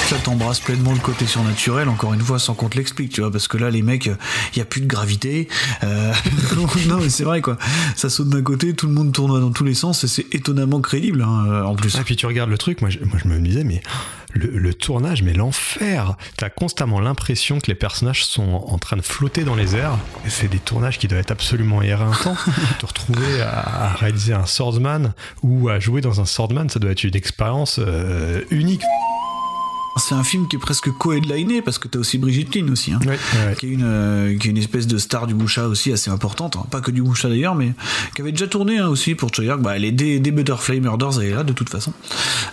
[0.08, 3.32] Ça t'embrasse pleinement le côté surnaturel, encore une fois, sans qu'on te l'explique, tu vois,
[3.32, 4.06] parce que là, les mecs,
[4.54, 5.48] il y a plus de gravité.
[5.84, 6.14] Euh,
[6.88, 7.58] non, mais c'est vrai, quoi.
[7.96, 10.82] Ça saute d'un côté, tout le monde tourne dans tous les sens, et c'est étonnamment
[10.82, 11.96] crédible, hein, euh, en plus.
[11.98, 13.82] Et puis tu regardes le truc, moi je, moi, je me disais, mais
[14.36, 19.02] le, le tournage, mais l'enfer T'as constamment l'impression que les personnages sont en train de
[19.02, 19.98] flotter dans les airs.
[20.28, 22.36] C'est des tournages qui doivent être absolument éreintants.
[22.80, 26.92] Te retrouver à, à réaliser un swordsman ou à jouer dans un swordsman, ça doit
[26.92, 28.84] être une expérience euh, unique.
[29.98, 33.00] C'est un film qui est presque co-headliné, parce que t'as aussi Brigitte Lin aussi, hein.
[33.06, 33.56] Ouais, ouais.
[33.58, 36.58] qui est une euh, qui est une espèce de star du wuxia aussi assez importante
[36.58, 36.66] hein.
[36.70, 37.74] pas que du wuxia d'ailleurs mais
[38.16, 41.20] qui avait déjà tourné hein, aussi pour Choyark bah elle est des, des Butterfly Murders
[41.22, 41.94] elle est là de toute façon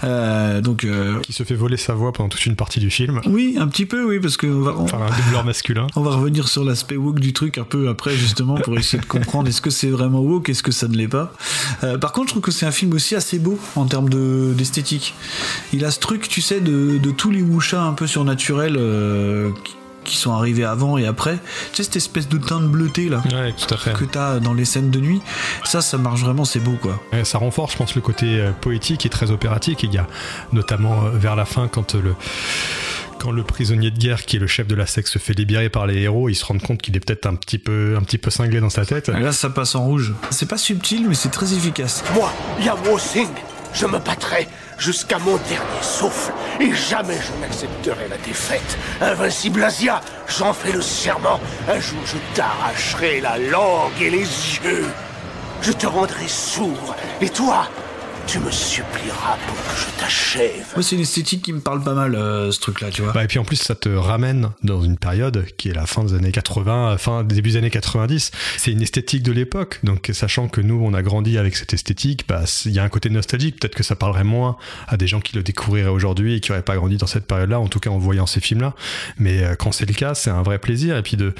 [0.04, 3.20] Euh, donc euh, Qui se fait voler sa voix pendant toute une partie du film.
[3.26, 5.86] oui un petit peu oui parce que on va, on, Enfin, un doubleur masculin.
[5.96, 9.06] on va revenir sur l'aspect woke du truc un peu après justement pour essayer de
[9.06, 11.32] comprendre est-ce que c'est vraiment woke est-ce que ça ne l'est pas
[12.00, 15.14] par contre je trouve que c'est un film aussi assez beau en termes de- d'esthétique
[15.72, 19.50] il a ce truc tu sais de, de tous les un peu surnaturels euh,
[20.04, 21.38] qui, sont arrivés avant et après
[21.72, 23.92] tu sais cette espèce de teinte bleutée là Ouais, tout à fait.
[23.92, 25.22] que t'as dans les scènes de nuit,
[25.64, 27.00] ça, ça marche vraiment, c'est beau quoi.
[27.12, 29.82] Ouais, ça renforce, je pense, le côté euh, poétique et très opératique.
[29.82, 30.06] Il y a
[30.52, 32.14] notamment euh, vers la fin, quand le
[33.18, 35.68] quand le prisonnier de guerre, qui est le chef de la secte, se fait libérer
[35.68, 38.18] par les héros, ils se rendent compte qu'il est peut-être un petit peu, un petit
[38.18, 39.08] peu cinglé dans sa tête.
[39.08, 40.12] Et là, ça passe en rouge.
[40.30, 42.02] C'est pas subtil, mais c'est très efficace.
[42.14, 43.28] Moi, Yamo Singh,
[43.72, 44.48] je me battrai
[44.82, 48.76] jusqu'à mon dernier souffle et jamais je n'accepterai la défaite.
[49.00, 51.38] Invincible Asia, j'en fais le serment.
[51.68, 54.18] Un jour, je t'arracherai la langue et les
[54.64, 54.86] yeux.
[55.60, 57.68] Je te rendrai sourd et toi,
[58.26, 60.66] tu me supplieras pour que je t'achève.
[60.74, 63.12] Moi, c'est une esthétique qui me parle pas mal, euh, ce truc-là, tu vois.
[63.12, 66.04] Bah, et puis en plus, ça te ramène dans une période qui est la fin
[66.04, 68.30] des années 80, fin début des années 90.
[68.56, 69.80] C'est une esthétique de l'époque.
[69.82, 72.88] Donc, sachant que nous, on a grandi avec cette esthétique, bah, il y a un
[72.88, 73.60] côté nostalgique.
[73.60, 74.56] Peut-être que ça parlerait moins
[74.88, 77.58] à des gens qui le découvriraient aujourd'hui et qui n'auraient pas grandi dans cette période-là,
[77.60, 78.74] en tout cas en voyant ces films-là.
[79.18, 80.96] Mais euh, quand c'est le cas, c'est un vrai plaisir.
[80.96, 81.34] Et puis de,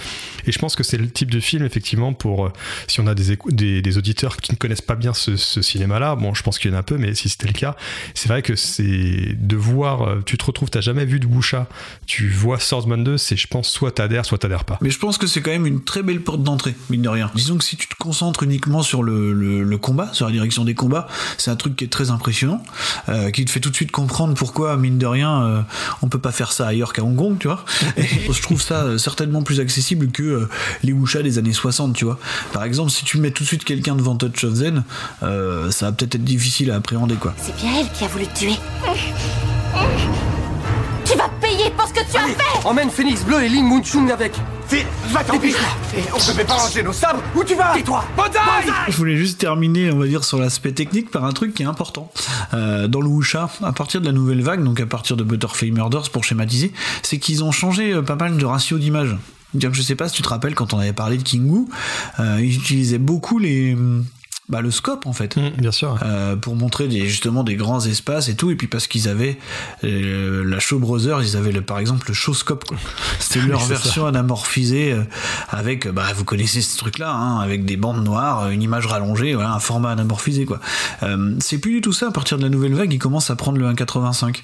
[0.47, 2.53] et je pense que c'est le type de film, effectivement, pour euh,
[2.88, 6.16] si on a des, des, des auditeurs qui ne connaissent pas bien ce, ce cinéma-là.
[6.16, 7.76] Bon, je pense qu'il un peu, mais si c'était le cas,
[8.14, 11.66] c'est vrai que c'est de voir, euh, tu te retrouves, t'as jamais vu de Wuxia,
[12.06, 14.78] tu vois Swordsman 2, c'est je pense soit t'adhères, soit t'adhères pas.
[14.80, 17.30] Mais je pense que c'est quand même une très belle porte d'entrée, mine de rien.
[17.35, 21.08] Disons que si tu te concentres uniquement sur le, combat, sur la direction des combats,
[21.38, 22.62] c'est un truc qui est très impressionnant,
[23.08, 25.62] euh, qui te fait tout de suite comprendre pourquoi, mine de rien, euh,
[26.02, 27.64] on peut pas faire ça ailleurs qu'à Hong Kong, tu vois.
[27.96, 30.48] Je trouve ça certainement plus accessible que
[30.82, 32.18] les wuxia des années 60, tu vois.
[32.52, 34.85] Par exemple, si tu mets tout de suite quelqu'un devant Touch of Zen,
[35.20, 37.35] ça va peut-être être difficile à appréhender, quoi.
[37.37, 38.57] C'est bien elle qui a voulu te tuer.
[41.05, 44.11] Tu vas payer pour ce que tu as fait Emmène Phoenix Bleu et Ling Munchung
[44.11, 44.33] avec.
[44.66, 45.59] Fais, va-t'en vite
[45.94, 48.05] On ne peut pas ranger nos sabres Où tu vas Tais-toi
[48.88, 51.66] Je voulais juste terminer, on va dire, sur l'aspect technique par un truc qui est
[51.66, 52.11] important.
[52.55, 55.72] Euh, dans le Wuxia, à partir de la nouvelle vague, donc à partir de Butterfly
[55.72, 56.72] Murders pour schématiser,
[57.03, 59.16] c'est qu'ils ont changé euh, pas mal de ratios d'image.
[59.55, 61.46] Dire que je sais pas si tu te rappelles quand on avait parlé de King
[61.51, 61.66] Wu,
[62.20, 63.77] euh, ils utilisaient beaucoup les,
[64.48, 65.37] bah, le scope en fait.
[65.37, 65.98] Hum, bien sûr.
[66.02, 69.38] Euh, pour montrer des, justement des grands espaces et tout, et puis parce qu'ils avaient
[69.85, 72.76] euh, la Show Brothers, ils avaient le, par exemple le Showscope, quoi.
[73.18, 75.05] C'était leur version anamorphisée euh,
[75.48, 79.52] avec, bah vous connaissez ce truc-là, hein, avec des bandes noires, une image rallongée, voilà,
[79.52, 80.61] un format anamorphisé, quoi.
[81.40, 82.09] C'est plus du tout ça.
[82.09, 84.42] À partir de la nouvelle vague, ils commencent à prendre le 1,85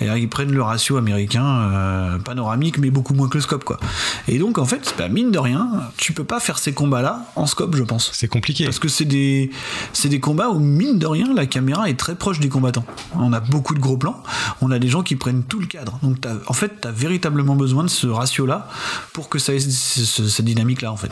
[0.00, 3.80] et là, ils prennent le ratio américain panoramique, mais beaucoup moins que le scope, quoi.
[4.28, 7.46] Et donc en fait, bah, mine de rien, tu peux pas faire ces combats-là en
[7.46, 8.10] scope, je pense.
[8.14, 8.64] C'est compliqué.
[8.64, 9.47] Parce que c'est des,
[9.92, 12.84] c'est des combats où, mine de rien, la caméra est très proche des combattants.
[13.16, 14.22] On a beaucoup de gros plans,
[14.60, 15.98] on a des gens qui prennent tout le cadre.
[16.02, 18.68] Donc, t'as- en fait, tu as véritablement besoin de ce ratio-là
[19.12, 21.10] pour que ça ait ce- ce- cette dynamique-là, en fait.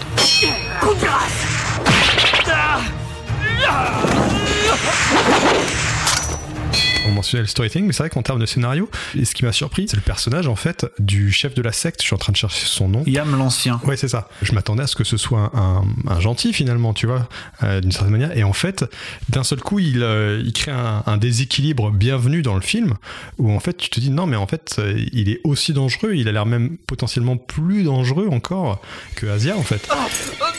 [7.06, 9.52] On mentionnait le storytelling, mais c'est vrai qu'en termes de scénario, et ce qui m'a
[9.52, 12.00] surpris, c'est le personnage en fait du chef de la secte.
[12.02, 13.02] Je suis en train de chercher son nom.
[13.06, 13.80] Yam l'ancien.
[13.84, 14.28] Ouais, c'est ça.
[14.42, 17.28] Je m'attendais à ce que ce soit un, un- un gentil finalement, tu vois,
[17.62, 18.36] euh, d'une certaine manière.
[18.36, 18.84] Et en fait,
[19.28, 22.94] d'un seul coup, il, euh, il crée un, un déséquilibre bienvenu dans le film,
[23.38, 26.14] où en fait, tu te dis non, mais en fait, euh, il est aussi dangereux.
[26.14, 28.80] Il a l'air même potentiellement plus dangereux encore
[29.14, 29.88] que Asia en fait.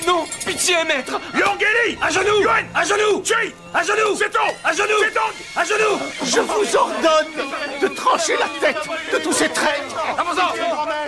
[0.06, 1.20] Non Pitié, maître.
[1.34, 2.42] Yongeli À genoux.
[2.42, 3.24] Yuan À genoux.
[3.24, 4.16] Chui À genoux.
[4.16, 4.88] Zeton À genoux.
[5.00, 6.00] Zedong À genoux.
[6.24, 8.82] Je vous ordonne de trancher la tête
[9.14, 9.96] de tous ces traîtres.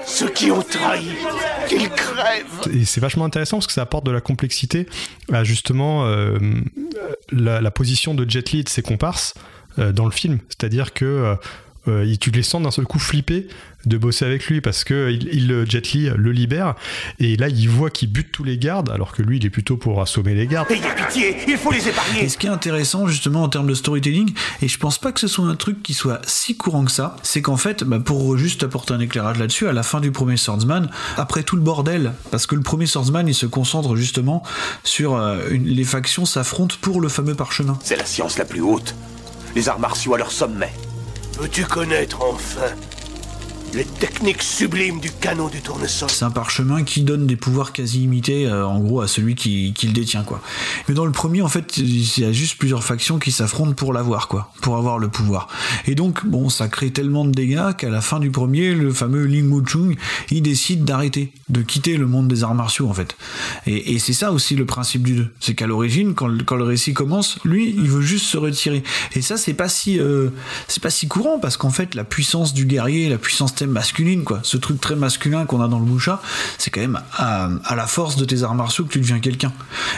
[0.06, 1.10] Ceux qui ont trahi,
[1.68, 2.46] qu'ils crèvent.
[2.74, 4.88] Et c'est vachement intéressant parce que ça apporte de la complexité
[5.32, 6.38] à justement euh,
[7.32, 9.34] la, la position de Jet Li et de ses comparses
[9.78, 10.40] euh, dans le film.
[10.50, 11.36] C'est-à-dire que euh,
[11.90, 13.48] euh, tu les sens d'un seul coup flipper
[13.86, 16.76] de bosser avec lui parce que il, il, euh, Jet Li le libère
[17.20, 19.78] et là il voit qu'il bute tous les gardes alors que lui il est plutôt
[19.78, 20.70] pour assommer les gardes.
[20.70, 23.74] Ayez pitié, il faut les épargner Et ce qui est intéressant justement en termes de
[23.74, 26.92] storytelling, et je pense pas que ce soit un truc qui soit si courant que
[26.92, 30.12] ça, c'est qu'en fait, bah, pour juste apporter un éclairage là-dessus, à la fin du
[30.12, 34.44] premier Swordsman, après tout le bordel, parce que le premier Swordsman il se concentre justement
[34.84, 37.80] sur euh, une- les factions s'affrontent pour le fameux parchemin.
[37.82, 38.94] C'est la science la plus haute.
[39.56, 40.72] Les arts martiaux à leur sommet.
[41.40, 42.76] Peux-tu connaître enfin
[43.74, 48.04] les techniques sublimes du canon du tournesol C'est un parchemin qui donne des pouvoirs quasi
[48.04, 50.42] imités, euh, en gros, à celui qui, le détient, quoi.
[50.88, 53.94] Mais dans le premier, en fait, il y a juste plusieurs factions qui s'affrontent pour
[53.94, 55.48] l'avoir, quoi, pour avoir le pouvoir.
[55.88, 59.26] Et donc, bon, ça crée tellement de dégâts qu'à la fin du premier, le fameux
[59.26, 59.96] Ling Muchung,
[60.32, 63.16] il décide d'arrêter, de quitter le monde des arts martiaux, en fait.
[63.68, 65.28] Et, c'est ça aussi le principe du 2.
[65.40, 68.84] C'est qu'à l'origine, quand, le- récit commence, lui, il veut juste se retirer.
[69.14, 70.30] Et ça, c'est pas si, euh,
[70.68, 74.40] c'est pas si courant, parce qu'en fait, la puissance du guerrier, la puissance masculine, quoi,
[74.44, 76.22] ce truc très masculin qu'on a dans le Boucha,
[76.58, 79.52] c'est quand même à, à la force de tes arts martiaux que tu deviens quelqu'un.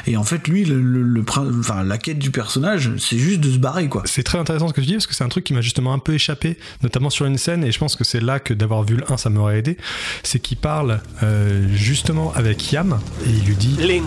[0.08, 1.24] Et en fait, lui, le, le-
[1.60, 4.04] enfin, la quête du personnage, c'est juste de se barrer, quoi.
[4.06, 5.93] C'est très intéressant ce que tu dis parce que c'est un truc qui m'a justement
[5.93, 8.84] un peu échappé, notamment sur une scène, et je pense que c'est là que d'avoir
[8.84, 9.78] vu le 1 ça m'aurait aidé.
[10.24, 14.04] C'est qu'il parle euh, justement avec Yam et il lui dit Ling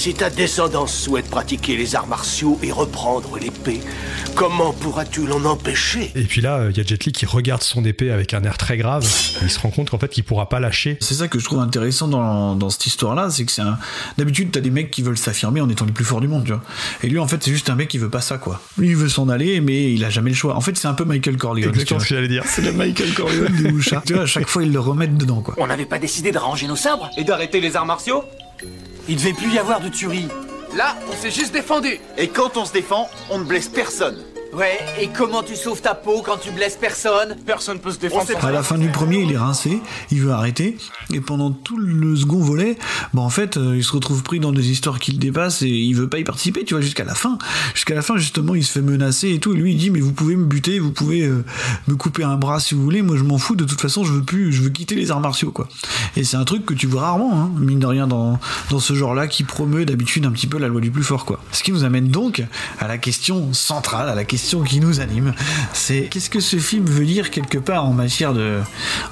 [0.00, 3.80] si ta descendance souhaite pratiquer les arts martiaux et reprendre l'épée,
[4.34, 6.10] comment pourras-tu l'en empêcher?
[6.14, 8.56] Et puis là, il y a Jet Li qui regarde son épée avec un air
[8.56, 9.06] très grave.
[9.42, 10.96] Il se rend compte qu'en fait, qu'il pourra pas lâcher.
[11.02, 13.76] C'est ça que je trouve intéressant dans, dans cette histoire-là, c'est que c'est un.
[14.16, 16.52] D'habitude, t'as des mecs qui veulent s'affirmer en étant les plus forts du monde, tu
[16.52, 16.62] vois.
[17.02, 18.62] Et lui, en fait, c'est juste un mec qui veut pas ça, quoi.
[18.78, 20.56] Lui, il veut s'en aller, mais il a jamais le choix.
[20.56, 21.68] En fait, c'est un peu Michael Corleone.
[21.68, 22.44] Exactement ce que j'allais dire.
[22.46, 24.02] C'est le Michael Corleone du Wuxia.
[24.06, 25.56] tu vois, à chaque fois, ils le remettent dedans, quoi.
[25.58, 28.24] On n'avait pas décidé de ranger nos sabres Et d'arrêter les arts martiaux?
[29.10, 30.28] Il devait plus y avoir de tuerie.
[30.76, 31.98] Là, on s'est juste défendu.
[32.16, 34.16] Et quand on se défend, on ne blesse personne.
[34.52, 37.36] Ouais, et comment tu sauves ta peau quand tu blesses personne?
[37.46, 38.44] Personne peut se défendre.
[38.44, 40.76] À la fin du premier, il est rincé, il veut arrêter,
[41.12, 42.76] et pendant tout le second volet,
[43.14, 45.68] bah en fait, euh, il se retrouve pris dans des histoires qui le dépassent et
[45.68, 47.38] il veut pas y participer, tu vois, jusqu'à la fin.
[47.74, 50.00] Jusqu'à la fin, justement, il se fait menacer et tout, et lui, il dit, mais
[50.00, 51.44] vous pouvez me buter, vous pouvez euh,
[51.86, 54.12] me couper un bras si vous voulez, moi je m'en fous, de toute façon, je
[54.12, 55.68] veux plus, je veux quitter les arts martiaux, quoi.
[56.16, 58.94] Et c'est un truc que tu vois rarement, hein, mine de rien, dans, dans ce
[58.94, 61.38] genre-là, qui promeut d'habitude un petit peu la loi du plus fort, quoi.
[61.52, 62.42] Ce qui nous amène donc
[62.80, 65.34] à la question centrale, à la question qui nous anime,
[65.72, 68.58] c'est qu'est-ce que ce film veut dire quelque part en matière de,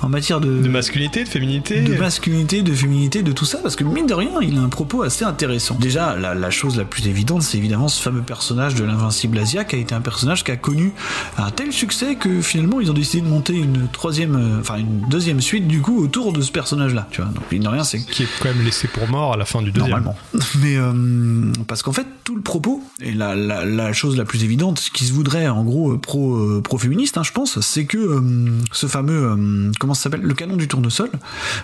[0.02, 1.80] en matière de, De masculinité, de féminité.
[1.80, 4.68] de masculinité, de féminité, de tout ça, parce que mine de rien, il a un
[4.68, 5.76] propos assez intéressant.
[5.80, 9.64] Déjà, la, la chose la plus évidente, c'est évidemment ce fameux personnage de l'invincible Asia,
[9.64, 10.92] qui a été un personnage qui a connu
[11.36, 15.08] un tel succès que finalement, ils ont décidé de monter une troisième, euh, enfin une
[15.08, 17.06] deuxième suite du coup autour de ce personnage-là.
[17.10, 19.36] Tu vois, donc mine de rien, c'est Qui est quand même laissé pour mort à
[19.36, 20.02] la fin du deuxième.
[20.02, 20.16] Normalement.
[20.62, 24.44] Mais euh, parce qu'en fait, tout le propos, et la, la, la chose la plus
[24.44, 27.86] évidente, ce qui se voudrait en gros euh, pro, euh, pro-féministe, hein, je pense, c'est
[27.86, 28.20] que euh,
[28.70, 31.10] ce fameux, comment ça s'appelle, le canon du tournesol,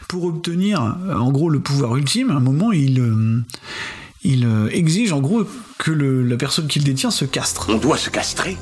[0.08, 3.44] pour obtenir en gros le pouvoir ultime, à un moment, il,
[4.24, 5.44] il exige en gros
[5.78, 7.66] que le- la personne qui le détient se castre.
[7.68, 8.56] On doit se castrer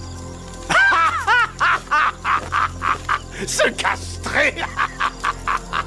[3.46, 4.54] Se castrer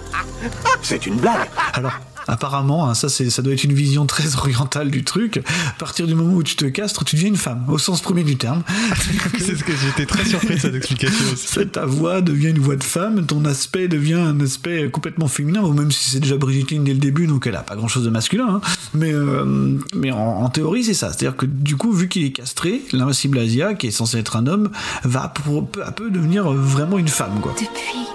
[0.82, 1.48] C'est une blague.
[1.74, 1.94] Alors,
[2.36, 5.38] apparemment, hein, ça, ça doit être une vision très orientale du truc.
[5.70, 8.24] À partir du moment où tu te castres, tu deviens une femme, au sens premier
[8.24, 8.62] du terme.
[9.40, 11.68] c'est ce que j'étais très surpris de cette explication aussi.
[11.72, 15.74] Ta voix devient une voix de femme, ton aspect devient un aspect complètement féminin, bon,
[15.74, 18.04] même si c'est déjà Brigitte Lynn dès le début, donc elle a pas grand chose
[18.06, 18.48] de masculin.
[18.56, 18.62] hein.
[18.94, 21.08] Mais, euh, mais en, en théorie, c'est ça.
[21.08, 24.48] C'est-à-dire que du coup, vu qu'il est castré, l'invincible Asia, qui est censé être un
[24.48, 24.70] homme,
[25.04, 27.54] va pour- peu à peu devenir vraiment une femme, quoi.
[27.54, 28.06] Depuis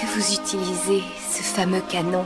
[0.00, 1.02] que vous utilisez
[1.36, 2.24] ce fameux canon,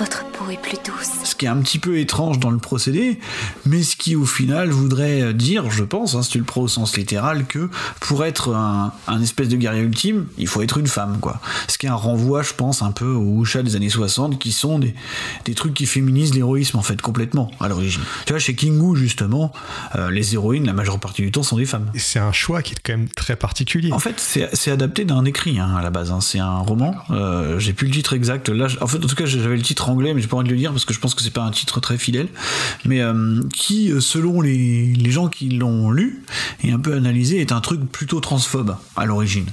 [0.00, 1.10] votre peau est plus douce.
[1.24, 3.20] Ce qui est un petit peu étrange dans le procédé,
[3.66, 6.68] mais ce qui au final voudrait dire, je pense, hein, si tu le prends au
[6.68, 7.68] sens littéral, que
[8.00, 11.38] pour être un, un espèce de guerrier ultime, il faut être une femme, quoi.
[11.68, 14.52] Ce qui est un renvoi, je pense, un peu aux Wuxia des années 60, qui
[14.52, 14.94] sont des,
[15.44, 18.00] des trucs qui féminisent l'héroïsme, en fait, complètement, à l'origine.
[18.24, 19.52] Tu vois, chez Kingu, justement,
[19.96, 21.90] euh, les héroïnes, la majeure partie du temps, sont des femmes.
[21.94, 23.92] C'est un choix qui est quand même très particulier.
[23.92, 26.10] En fait, c'est adapté d'un écrit hein, à la base.
[26.10, 26.20] hein.
[26.22, 26.94] C'est un roman.
[27.10, 28.48] Euh, j'ai plus le titre exact.
[28.48, 30.54] Là, en fait, en tout cas, j'avais le titre anglais, mais j'ai pas envie de
[30.54, 32.28] le lire parce que je pense que c'est pas un titre très fidèle.
[32.84, 36.22] Mais euh, qui, euh, selon les gens qui l'ont lu
[36.62, 39.46] et un peu analysé, est un truc plutôt transphobe à l'origine.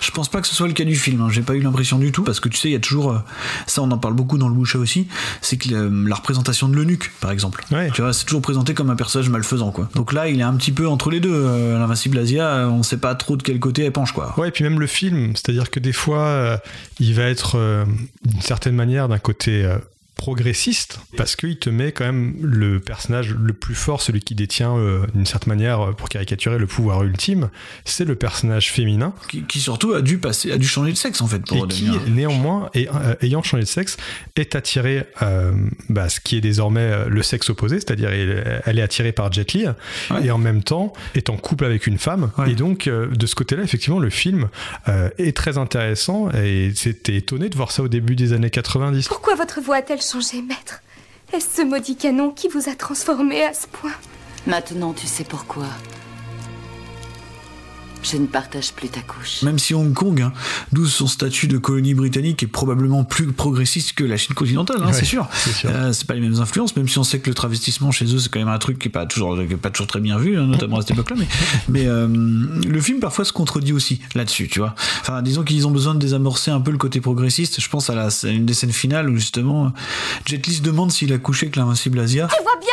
[0.00, 1.20] Je pense pas que ce soit le cas du film.
[1.22, 1.28] hein.
[1.30, 3.18] J'ai pas eu l'impression du tout parce que tu sais, il y a toujours euh,
[3.66, 3.82] ça.
[3.82, 5.06] On en parle beaucoup dans le Wuxia aussi.
[5.40, 7.64] C'est que euh, la représentation de l'eunuque, par exemple.
[7.70, 7.90] Ouais.
[7.92, 9.88] Tu vois, c'est toujours présenté comme un personnage malfaisant, quoi.
[9.94, 11.34] Donc là, il est un petit peu entre les deux.
[11.34, 14.34] Euh, L'invincible Asia, on sait pas trop de quel côté elle penche, quoi.
[14.38, 16.56] Ouais, et puis même le film, c'est-à-dire que des fois, euh,
[16.98, 17.84] il va être euh,
[18.24, 19.76] d'une certaine manière d'un côté euh,
[20.16, 24.76] progressiste, parce qu'il te met quand même le personnage le plus fort, celui qui détient
[24.76, 27.50] euh, d'une certaine manière, euh, pour caricaturer le pouvoir ultime,
[27.84, 31.20] c'est le personnage féminin, qui, qui surtout a dû passer, a dû changer de sexe
[31.20, 33.96] en fait pour et qui néanmoins, et, euh, ayant changé de sexe,
[34.36, 35.52] est attiré euh,
[35.88, 39.52] bah, ce qui est désormais le sexe opposé, c'est-à-dire elle, elle est attirée par Jet
[39.52, 39.64] Li,
[40.10, 40.26] Ouais.
[40.26, 42.30] et en même temps est en couple avec une femme.
[42.38, 42.52] Ouais.
[42.52, 44.48] Et donc euh, de ce côté-là, effectivement, le film
[44.88, 49.08] euh, est très intéressant, et c'était étonné de voir ça au début des années 90.
[49.08, 50.82] Pourquoi votre voix a-t-elle changé, maître
[51.32, 53.92] Est-ce ce maudit canon qui vous a transformé à ce point?
[54.46, 55.66] Maintenant, tu sais pourquoi.
[58.04, 59.42] Je ne partage plus ta couche.
[59.42, 60.32] Même si Hong Kong, hein,
[60.72, 64.86] d'où son statut de colonie britannique, est probablement plus progressiste que la Chine continentale, hein,
[64.88, 65.26] Ouais, c'est sûr.
[65.32, 65.66] c'est.
[65.66, 68.18] Euh, c'est pas les mêmes influences, même si on sait que le travestissement chez eux,
[68.18, 70.18] c'est quand même un truc qui est pas toujours, qui est pas toujours très bien
[70.18, 71.16] vu, hein, notamment à cette époque-là.
[71.18, 71.26] Mais,
[71.68, 74.74] mais euh, le film parfois se contredit aussi là-dessus, tu vois.
[75.00, 77.60] Enfin, disons qu'ils ont besoin de désamorcer un peu le côté progressiste.
[77.60, 79.72] Je pense à, la, à une des scènes finales où justement
[80.26, 82.28] Jet Li se demande s'il a couché avec l'invincible Asia.
[82.36, 82.68] Tu vois bien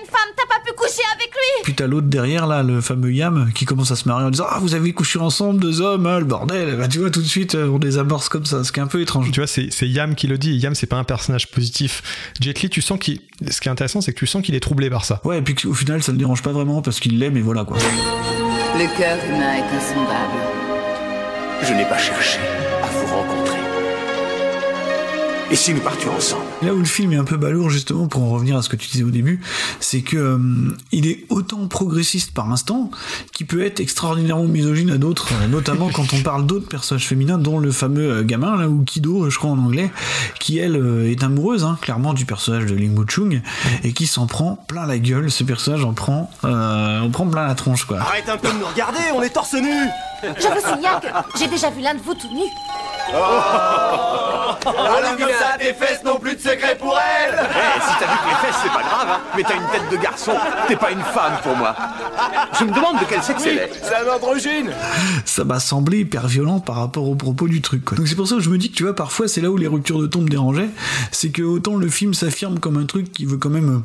[0.00, 3.12] une femme, t'as pas pu coucher avec lui Puis t'as l'autre derrière, là, le fameux
[3.12, 6.06] Yam, qui commence à se marrer en disant Ah, vous avez couché ensemble, deux hommes,
[6.06, 6.76] hein, le bordel.
[6.76, 8.82] Bah, tu vois, tout de suite, euh, on les amorce comme ça, ce qui est
[8.82, 9.30] un peu étrange.
[9.30, 10.52] Tu vois, c'est c'est Yam qui le dit.
[10.52, 12.02] et Yam, c'est pas un personnage positif.
[12.40, 13.20] Jet Li, tu sens qu'il.
[13.50, 15.20] Ce qui est intéressant, c'est que tu sens qu'il est troublé par ça.
[15.24, 17.64] Ouais, et puis au final, ça ne dérange pas vraiment parce qu'il l'aime et voilà
[17.64, 17.76] quoi.
[17.78, 20.40] Le cœur humain est insondable.
[21.62, 22.38] Je n'ai pas cherché
[22.82, 23.33] à vous rencontrer.
[25.54, 26.42] Et si nous partions ensemble?
[26.62, 28.74] Là où le film est un peu balourd, justement, pour en revenir à ce que
[28.74, 29.40] tu disais au début,
[29.78, 30.38] c'est que euh,
[30.90, 32.90] il est autant progressiste par instant
[33.32, 37.38] qu'il peut être extraordinairement misogyne à d'autres, euh, notamment quand on parle d'autres personnages féminins,
[37.38, 39.92] dont le fameux euh, gamin, là, ou Kido, je crois en anglais,
[40.40, 43.40] qui elle euh, est amoureuse, hein, clairement, du personnage de Ling Chung,
[43.84, 45.30] et qui s'en prend plein la gueule.
[45.30, 48.00] Ce personnage en prend, euh, en prend plein la tronche, quoi.
[48.00, 49.70] Arrête un peu de nous regarder, on est torse nu
[50.20, 52.42] Je vous signale que j'ai déjà vu l'un de vous tout nu.
[54.64, 58.18] Alors comme ça, tes fesses n'ont plus de secret pour elle Eh, si t'as vu
[58.18, 59.20] que les fesses, c'est pas grave, hein.
[59.36, 60.32] Mais t'as une tête de garçon.
[60.68, 61.74] T'es pas une femme pour moi.
[62.58, 63.70] Je me demande de quel sexe elle est.
[63.82, 64.70] C'est un androgyne
[65.24, 67.84] ça m'a semblé hyper violent par rapport au propos du truc.
[67.84, 67.96] Quoi.
[67.96, 69.56] Donc c'est pour ça que je me dis que tu vois, parfois c'est là où
[69.56, 70.68] les ruptures de ton me dérangeaient,
[71.10, 73.78] c'est que autant le film s'affirme comme un truc qui veut quand même euh,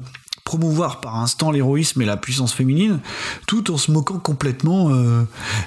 [0.50, 3.00] promouvoir par instant l'héroïsme et la puissance féminine,
[3.46, 5.22] tout en se moquant complètement euh,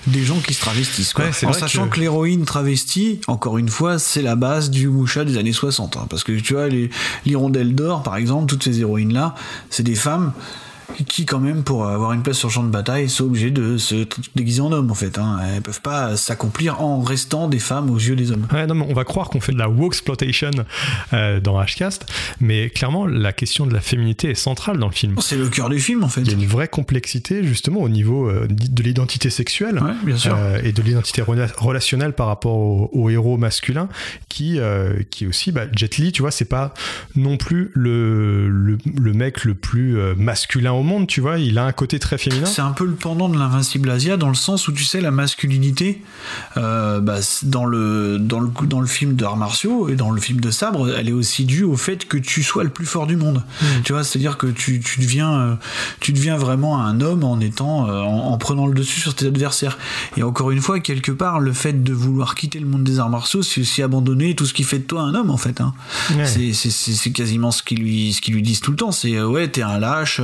[0.09, 1.13] des gens qui se travestissent.
[1.13, 1.27] Quoi.
[1.27, 4.89] Ouais, c'est en sachant que- que, l'héroïne travestie, encore une fois, c'est la base du
[4.89, 5.97] wuxia des années 60.
[5.97, 6.07] hein.
[6.11, 6.67] parce que tu vois,
[7.25, 9.37] l'hirondelle d'or, par exemple, toutes ces héroïnes-là,
[9.71, 10.33] c'est des femmes
[11.07, 13.77] qui quand même pour avoir une place sur le champ de bataille sont obligées de
[13.79, 15.39] se déguiser en homme en fait hein.
[15.55, 18.87] elles peuvent pas s'accomplir en restant des femmes aux yeux des hommes Ouais, non, mais
[18.89, 20.51] on va croire qu'on fait de la woke-exploitation
[21.13, 22.07] euh, dans Hcast,
[22.41, 25.17] mais clairement, la question de la féminité est centrale dans le film.
[25.21, 27.89] c'est le cœur du film en fait Il y a une vraie complexité justement au
[27.89, 30.35] niveau euh, de l'identité sexuelle Ouais, bien sûr.
[30.37, 33.89] euh, et de l'identité rela- relationnelle par rapport au, au héros masculin
[34.29, 36.75] qui, euh, qui aussi, bah, Jet Li, tu vois, c'est pas
[37.17, 41.65] non plus le, le, le mec le plus masculin au monde, tu vois, il a
[41.65, 42.45] un côté très féminin.
[42.45, 45.13] c'est un peu le pendant de l'invincible Asia dans le sens où tu sais la
[45.13, 46.03] masculinité
[46.57, 50.41] euh, bah, dans le dans le dans le film d'arts martiaux et dans le film
[50.41, 53.17] de sabre elle est aussi due au fait que tu sois le plus fort du
[53.17, 53.43] monde
[53.85, 55.55] tu vois c'est à dire que tu, tu deviens euh,
[56.01, 59.27] tu deviens vraiment un homme en étant euh, en, en prenant le dessus sur tes
[59.27, 59.79] adversaires
[60.17, 63.11] et encore une fois quelque part le fait de vouloir quitter le monde des arts
[63.11, 65.75] martiaux c'est aussi abandonner tout ce qui fait de toi un homme en fait hein.
[66.17, 66.27] Ouais.
[66.27, 69.63] c'est quasiment ce qu'ils lui ce qu'ils lui disent tout le temps c'est ouais t'es
[69.63, 70.21] un lâche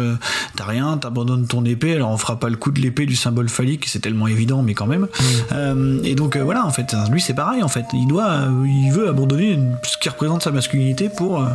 [0.57, 3.48] t'as rien t'abandonnes ton épée alors on fera pas le coup de l'épée du symbole
[3.48, 5.09] phallique c'est tellement évident mais quand même
[5.53, 8.66] Euh, et donc euh, voilà en fait lui c'est pareil en fait il doit euh,
[8.66, 11.46] il veut abandonner une- ce qui représente sa masculinité pour euh,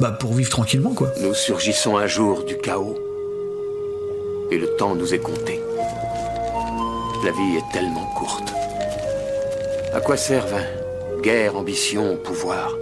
[0.00, 2.96] bah, pour vivre tranquillement quoi Nous surgissons un jour du chaos.
[4.50, 5.60] Et le temps nous est compté.
[7.24, 8.52] La vie est tellement courte.
[9.92, 12.72] À quoi servent hein, guerre, ambition, pouvoir?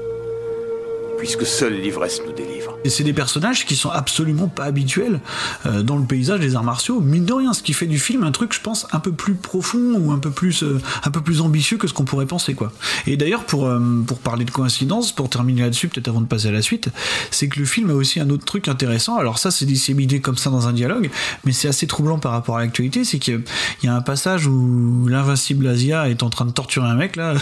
[1.18, 2.78] Puisque seule l'ivresse nous délivre.
[2.84, 5.20] Et c'est des personnages qui sont absolument pas habituels
[5.64, 7.00] euh, dans le paysage des arts martiaux.
[7.00, 9.34] Mine de rien, ce qui fait du film un truc, je pense, un peu plus
[9.34, 12.54] profond ou un peu plus, euh, un peu plus ambitieux que ce qu'on pourrait penser,
[12.54, 12.72] quoi.
[13.06, 16.48] Et d'ailleurs, pour, euh, pour parler de coïncidence, pour terminer là-dessus, peut-être avant de passer
[16.48, 16.90] à la suite,
[17.30, 19.16] c'est que le film a aussi un autre truc intéressant.
[19.16, 21.10] Alors ça, c'est disséminé comme ça dans un dialogue,
[21.44, 23.04] mais c'est assez troublant par rapport à l'actualité.
[23.04, 23.42] C'est qu'il
[23.82, 27.34] y a un passage où l'invincible Asia est en train de torturer un mec, là,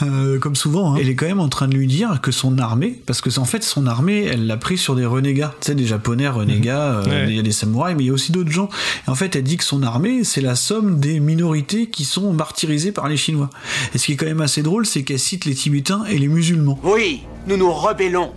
[0.40, 0.94] comme souvent.
[0.94, 0.98] hein.
[1.00, 3.44] Elle est quand même en train de lui dire que son armée, parce que en
[3.44, 5.54] fait, son armée, elle l'a pris sur des renégats.
[5.60, 7.34] Tu sais, des japonais renégats, euh, il Ouais.
[7.34, 8.68] y a des samouraïs, mais il y a aussi d'autres gens.
[9.06, 12.32] Et en fait, elle dit que son armée, c'est la somme des minorités qui sont
[12.32, 13.50] martyrisées par les Chinois.
[13.94, 16.28] Et ce qui est quand même assez drôle, c'est qu'elle cite les Tibétains et les
[16.28, 16.78] musulmans.
[16.82, 18.32] Oui, nous nous rebellons.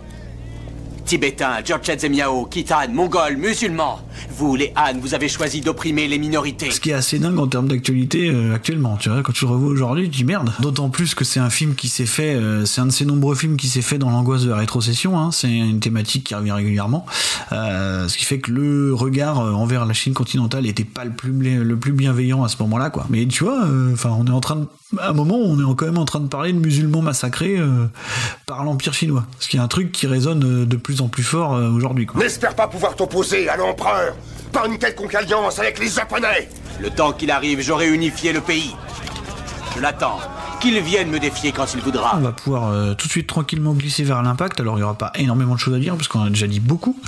[1.04, 4.00] Tibétains, Jurchens et Miao, Khitan, Mongols, musulmans.
[4.30, 6.70] Vous, les Han, vous avez choisi d'opprimer les minorités.
[6.70, 8.96] Ce qui est assez dingue en termes d'actualité euh, actuellement.
[8.96, 10.52] Tu vois, quand tu le revois aujourd'hui, tu dis merde.
[10.60, 13.34] D'autant plus que c'est un film qui s'est fait, euh, c'est un de ces nombreux
[13.34, 15.18] films qui s'est fait dans l'angoisse de la rétrocession.
[15.18, 15.30] Hein.
[15.32, 17.06] C'est une thématique qui revient régulièrement.
[17.52, 21.32] Euh, ce qui fait que le regard envers la Chine continentale était pas le plus,
[21.32, 23.06] le plus bienveillant à ce moment-là, quoi.
[23.10, 24.66] Mais tu vois, enfin, on est en train
[24.98, 27.58] à un moment, on est quand même en train de parler de musulmans massacrés
[28.46, 29.24] par l'Empire chinois.
[29.38, 32.20] Ce qui est un truc qui résonne de plus en plus fort euh, aujourd'hui, quoi.
[32.20, 34.14] N'espère pas pouvoir t'opposer à l'empereur
[34.52, 36.48] par une quelconque alliance avec les Japonais
[36.80, 38.74] Le temps qu'il arrive, j'aurai unifié le pays.
[39.76, 40.18] Je l'attends.
[40.60, 42.16] Qu'il vienne me défier quand il voudra.
[42.18, 44.60] On va pouvoir euh, tout de suite tranquillement glisser vers l'impact.
[44.60, 46.60] Alors il n'y aura pas énormément de choses à dire parce qu'on a déjà dit
[46.60, 46.98] beaucoup.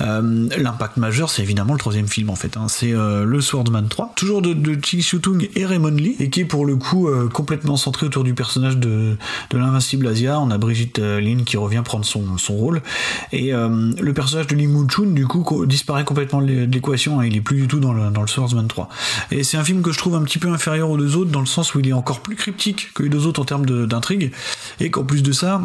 [0.00, 2.56] Euh, l'impact majeur, c'est évidemment le troisième film en fait.
[2.56, 2.68] hein.
[2.68, 6.40] C'est euh, le Swordsman 3, toujours de, de Chi Tung et Raymond Lee, et qui
[6.40, 9.18] est pour le coup complètement centré autour du personnage de,
[9.50, 10.40] de l'invincible Asia.
[10.40, 12.80] On a Brigitte Lin qui revient prendre son, son rôle,
[13.32, 17.20] et le personnage de Lee Moon Chun du coup co- disparaît complètement de l'équation.
[17.20, 17.26] hein.
[17.26, 18.88] Il est plus du tout dans le, dans le Swordsman 3.
[19.32, 21.40] Et c'est un film que je trouve un petit peu inférieur aux deux autres dans
[21.40, 24.32] le sens où il est encore plus cryptique que les deux autres en termes d'intrigue
[24.80, 25.60] et qu'en plus de ça,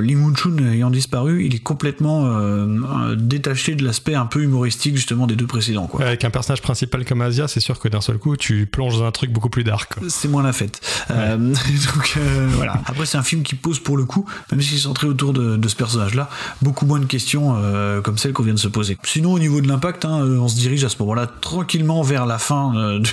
[0.00, 4.42] Lee Moon Chun ayant disparu, il est complètement euh, euh, détaché de l'aspect un peu
[4.42, 5.86] humoristique justement des deux précédents.
[5.86, 6.04] Quoi.
[6.04, 9.04] Avec un personnage principal comme Asia, c'est sûr que d'un seul coup, tu plonges dans
[9.04, 9.94] un truc beaucoup plus dark.
[10.08, 10.80] C'est moins la fête.
[11.10, 11.36] Euh,
[11.94, 12.80] donc euh, voilà.
[12.86, 15.56] Après, c'est un film qui pose pour le coup, même s'il est centré autour de,
[15.56, 16.28] de ce personnage-là,
[16.60, 17.56] beaucoup moins de questions
[18.02, 18.96] comme celles qu'on vient de se poser.
[19.04, 22.38] Sinon, au niveau de l'impact, hein, on se dirige à ce moment-là tranquillement vers la
[22.38, 23.10] fin du-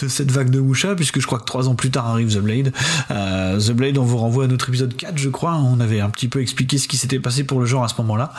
[0.00, 2.40] de cette vague de Wuxia, puisque je crois que trois ans plus tard arrive The
[2.40, 2.72] Blade.
[3.10, 5.54] Euh, The Blade, on vous renvoie à notre épisode 4, je crois.
[5.54, 7.94] On avait un petit peu expliqué ce qui s'était passé pour le genre à ce
[7.98, 8.32] moment-là.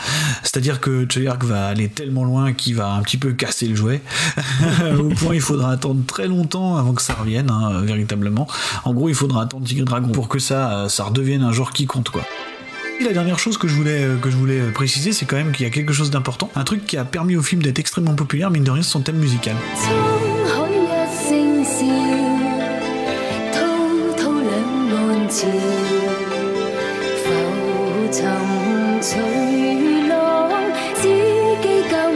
[0.43, 4.01] C'est-à-dire que Treyarch va aller tellement loin qu'il va un petit peu casser le jouet.
[4.99, 8.47] Au point, il faudra attendre très longtemps avant que ça revienne, hein, véritablement.
[8.83, 11.73] En gros, il faudra attendre Tigre Dragon pour que ça, euh, ça redevienne un genre
[11.73, 12.23] qui compte, quoi.
[12.99, 15.51] Et la dernière chose que je voulais, euh, que je voulais préciser, c'est quand même
[15.51, 16.51] qu'il y a quelque chose d'important.
[16.55, 19.17] Un truc qui a permis au film d'être extrêmement populaire, mine de rien, son thème
[19.17, 19.55] musical.
[29.04, 30.49] 隨浪，
[30.95, 32.14] 知己今朝。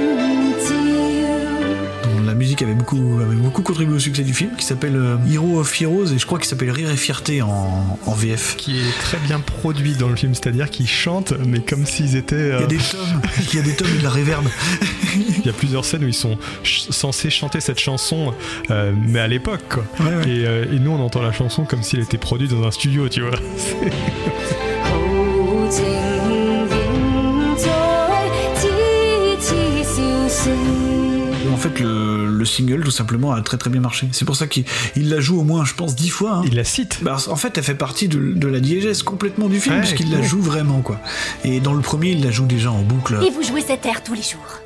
[2.26, 5.60] La musique avait beaucoup, avait beaucoup contribué au succès du film qui s'appelle euh, Hero
[5.60, 8.56] of Heroes et je crois qu'il s'appelle Rire et Fierté en, VF.
[8.56, 12.36] Qui est très bien produit dans le film, c'est-à-dire qu'ils chantent mais comme s'ils étaient.
[12.36, 14.48] Euh, il y a des tomes, il y a des tomes et de la réverbe.
[15.16, 18.34] il y a plusieurs scènes où ils sont censés chanter cette chanson,
[18.72, 19.76] euh, mais à l'époque.
[20.00, 23.10] Ouais, et, et, nous, on entend la chanson comme s'il était produit dans un studio,
[23.10, 23.32] tu vois.
[32.58, 34.08] single, tout simplement, a très très bien marché.
[34.12, 36.38] C'est pour ça qu'il il la joue au moins, je pense, dix fois.
[36.38, 36.42] hein.
[36.46, 37.00] Il la cite.
[37.02, 40.12] Bah, en fait, elle fait partie de, de la diégèse complètement du film, Ouais, puisqu'il
[40.12, 41.00] la joue vraiment, quoi.
[41.44, 43.18] Et dans le premier, il la joue déjà en boucle.
[43.26, 44.62] Et vous jouez cet air tous les jours.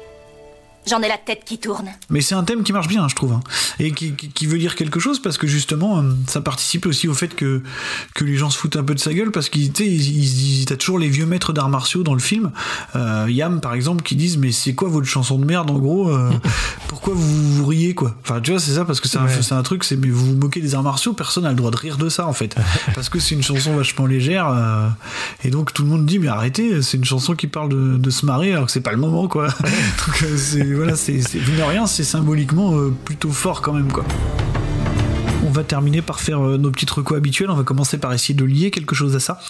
[0.88, 1.90] J'en ai la tête qui tourne.
[2.10, 3.42] Mais c'est un thème qui marche bien, je trouve, hein.
[3.80, 7.36] et qui, veut dire quelque chose parce que justement, euh, ça participe aussi au fait
[7.36, 7.62] que
[8.16, 10.66] que les gens se foutent un peu de sa gueule parce qu'ils, tu sais, ils,
[10.66, 12.52] t'as toujours les vieux maîtres d'arts martiaux dans le film,
[12.96, 16.10] euh, Yam par exemple, qui disent mais c'est quoi votre chanson de merde en gros
[16.10, 16.32] euh,
[16.88, 18.16] Pourquoi vous, vous riez quoi?
[18.24, 19.42] Enfin, tu vois, c'est ça parce que c'est un, Ouais.
[19.42, 21.72] c'est un truc, c'est mais vous vous moquez des arts martiaux, personne n'a le droit
[21.72, 22.56] de rire de ça en fait,
[22.96, 24.88] parce que c'est une chanson vachement légère euh,
[25.44, 28.10] et donc tout le monde dit mais arrêtez, c'est une chanson qui parle de, de
[28.10, 29.48] se marrer alors que c'est pas le moment quoi.
[30.08, 34.04] donc euh, c'est voilà, c'est c'est- rien, c'est symboliquement euh, plutôt fort quand même quoi.
[35.52, 37.52] On va terminer par faire euh, nos petites recos habituelles.
[37.52, 39.42] On va commencer par essayer de lier quelque chose à ça.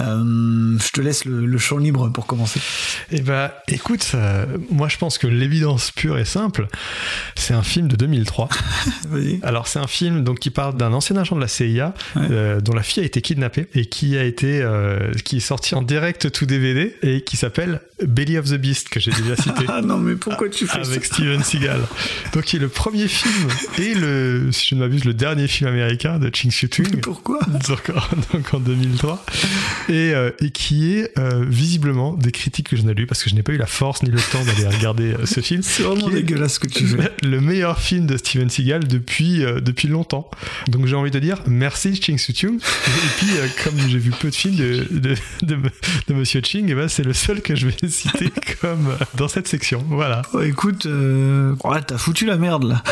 [0.00, 2.60] Euh, je te laisse le, le champ libre pour commencer.
[3.10, 6.68] Eh bah, écoute, euh, moi je pense que l'évidence pure et simple,
[7.34, 8.48] c'est un film de 2003.
[9.08, 9.40] Vas-y.
[9.42, 12.72] Alors c'est un film donc qui parle d'un ancien agent de la CIA euh, dont
[12.72, 14.64] la fille a été kidnappée et qui a été
[15.24, 19.00] qui est sorti en direct tout DVD et qui s'appelle Belly of the Beast que
[19.00, 19.64] j'ai déjà cité.
[19.66, 21.80] Ah non, mais pourquoi tu fais avec ça Steven Seagal.
[22.32, 23.48] Donc qui est le premier film
[23.78, 27.00] et le si je ne m'abuse le dernier film américain de Ching Tung.
[27.02, 29.24] Pourquoi donc, en- donc en 2003
[29.88, 33.30] et, euh, et qui est euh, visiblement des critiques que je n'ai lues parce que
[33.30, 35.82] je n'ai pas eu la force ni le temps d'aller regarder euh, ce film C'est
[35.82, 37.12] vraiment dégueulasse ce que tu fais.
[37.22, 40.30] le meilleur film de Steven Seagal depuis, depuis longtemps.
[40.68, 42.56] Donc j'ai envie de dire merci Ching Su Chung.
[42.58, 43.28] Et puis,
[43.64, 45.56] comme j'ai vu peu de films de, de, de,
[46.08, 48.30] de Monsieur Ching, eh ben, c'est le seul que je vais citer
[48.60, 49.84] comme dans cette section.
[49.88, 50.22] Voilà.
[50.32, 51.54] Oh, écoute, euh...
[51.64, 52.82] ouais, t'as foutu la merde là.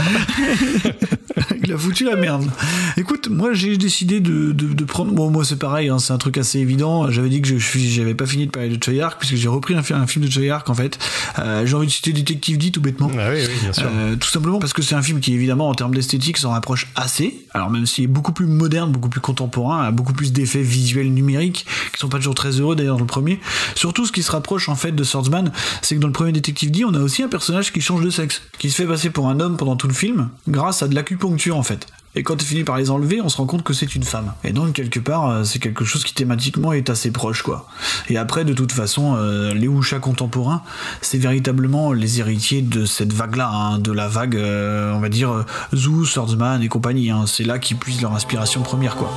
[1.67, 2.49] Il a foutu la merde.
[2.97, 5.11] Écoute, moi j'ai décidé de, de, de prendre.
[5.11, 7.11] Bon, moi c'est pareil, hein, c'est un truc assez évident.
[7.11, 9.75] J'avais dit que je j'avais pas fini de parler de Choi Ark puisque j'ai repris
[9.75, 10.97] un, fi- un film de Choi Ark en fait.
[11.41, 13.11] Euh, j'ai envie de citer Détective D tout bêtement.
[13.19, 13.83] Ah oui, oui, bien sûr.
[13.93, 16.87] Euh, tout simplement parce que c'est un film qui évidemment en termes d'esthétique s'en rapproche
[16.95, 17.35] assez.
[17.53, 21.13] Alors même s'il est beaucoup plus moderne, beaucoup plus contemporain, a beaucoup plus d'effets visuels
[21.13, 23.41] numériques qui sont pas toujours très heureux d'ailleurs dans le premier.
[23.75, 25.51] Surtout ce qui se rapproche en fait de Swordsman,
[25.83, 28.11] c'est que dans le premier Détective D, on a aussi un personnage qui change de
[28.11, 30.95] sexe, qui se fait passer pour un homme pendant tout le film grâce à de
[30.95, 31.87] l'acupuncture en fait.
[32.19, 34.33] Et quand il finit par les enlever, on se rend compte que c'est une femme.
[34.43, 37.69] Et donc, quelque part, euh, c'est quelque chose qui thématiquement est assez proche, quoi.
[38.09, 40.63] Et après, de toute façon, euh, les Wuxia contemporains,
[41.03, 45.45] c'est véritablement les héritiers de cette vague-là, hein, de la vague, euh, on va dire,
[45.75, 47.11] Zoo, Swordsman et compagnie.
[47.11, 47.25] hein.
[47.27, 49.15] C'est là qu'ils puisent leur inspiration première, quoi.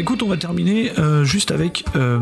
[0.00, 2.18] Écoute, on va terminer euh, juste avec euh,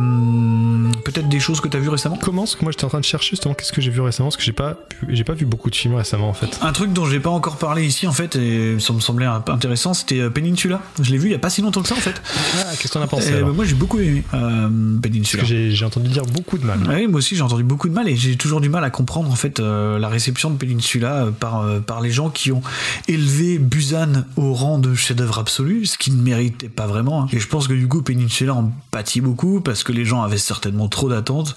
[1.04, 2.18] peut-être des choses que t'as vues récemment.
[2.20, 4.28] Comment Parce que moi j'étais en train de chercher justement qu'est-ce que j'ai vu récemment,
[4.28, 4.76] parce que j'ai pas,
[5.08, 6.58] j'ai pas vu beaucoup de films récemment en fait.
[6.60, 9.40] Un truc dont j'ai pas encore parlé ici en fait, et ça me semblait un
[9.40, 10.82] peu intéressant, c'était euh, Peninsula.
[11.00, 12.20] Je l'ai vu il y a pas si longtemps que ça en fait.
[12.58, 14.68] Ah, qu'est-ce que t'en as pensé ben, Moi j'ai beaucoup aimé euh,
[15.00, 15.42] Parce Peninsula.
[15.44, 16.80] que j'ai, entendu dire beaucoup de mal.
[16.88, 19.30] Oui, moi aussi j'ai entendu beaucoup de mal et j'ai toujours du mal à comprendre
[19.30, 22.62] en fait la réception de Peninsula par, par les gens qui ont
[23.06, 27.22] élevé Busan au rang de chef-d'œuvre absolu, ce qui ne méritait pas vraiment.
[27.22, 27.28] hein.
[27.32, 30.38] Et je pense que du coup Peninsula en pâtit beaucoup parce que les gens avaient
[30.38, 31.56] certainement trop d'attentes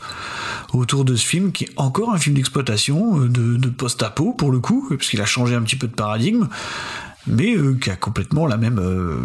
[0.74, 4.52] autour de ce film qui est encore un film d'exploitation, euh, de, de post-apo pour
[4.52, 6.48] le coup, parce qu'il a changé un petit peu de paradigme.
[7.28, 9.16] Mais euh, qui a complètement la même, euh,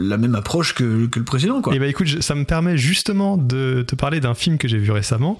[0.00, 1.62] la même approche que, que le précédent.
[1.62, 1.72] Quoi.
[1.72, 4.78] Et bah écoute, je- ça me permet justement de te parler d'un film que j'ai
[4.78, 5.38] vu récemment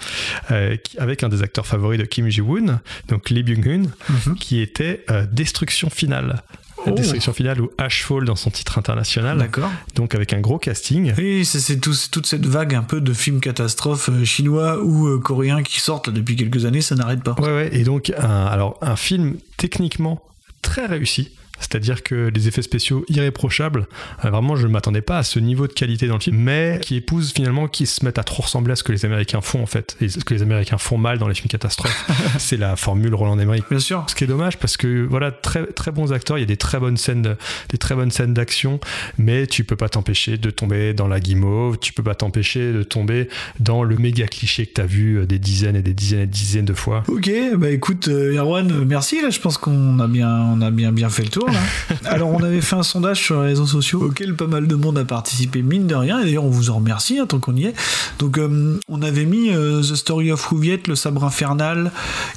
[0.53, 4.37] euh, avec un des acteurs favoris de Kim Ji-woon, donc Lee Byung-hun, Mhm.
[4.37, 6.45] qui était Destruction Finale.
[6.93, 6.95] Oh.
[6.97, 9.39] Destruction Finale ou Ashfall dans son titre international.
[9.39, 9.70] D'accord.
[9.95, 11.12] Donc avec un gros casting.
[11.16, 15.07] Oui, c'est c'est tout- toute cette vague un peu de films catastrophes euh, chinois ou
[15.07, 17.35] euh, coréens qui sortent depuis quelques années, ça n'arrête pas.
[17.41, 17.68] Ouais, ouais.
[17.72, 20.20] Et donc, un, alors, un film techniquement
[20.62, 21.30] très réussi.
[21.61, 23.87] C'est-à-dire que les effets spéciaux irréprochables,
[24.25, 26.79] euh, vraiment je ne m'attendais pas à ce niveau de qualité dans le film, mais
[26.83, 29.63] qui épousent finalement, qui se mettent à trop ressembler à ce que les Américains font
[29.63, 32.05] en fait, et ce que les Américains font mal dans les films catastrophes.
[32.39, 33.65] c'est la formule Roland Emmerich.
[33.71, 34.05] Bien sûr.
[34.09, 36.57] Ce qui est dommage parce que voilà très très bons acteurs, il y a des
[36.57, 37.37] très bonnes scènes, de-
[37.71, 38.81] des très bonnes scènes d'action,
[39.19, 42.83] mais tu peux pas t'empêcher de tomber dans la guimauve, tu peux pas t'empêcher de
[42.83, 43.29] tomber
[43.61, 46.27] dans le méga cliché que tu as vu euh, des dizaines et des dizaines et
[46.27, 47.03] des dizaines de fois.
[47.09, 49.23] Ok, bah écoute, euh, Erwan, merci.
[49.23, 51.43] Là, je pense qu'on a bien, on a bien, bien fait le tour.
[51.47, 51.61] Là.
[52.05, 54.99] Alors on avait fait un sondage sur les réseaux sociaux auquel pas mal de monde
[54.99, 57.66] a participé, mine de rien, et d'ailleurs on vous en remercie hein, tant qu'on y
[57.66, 57.74] est.
[58.18, 61.92] Donc euh, on avait mis euh, The Story of Rouviette, Le Sabre Infernal,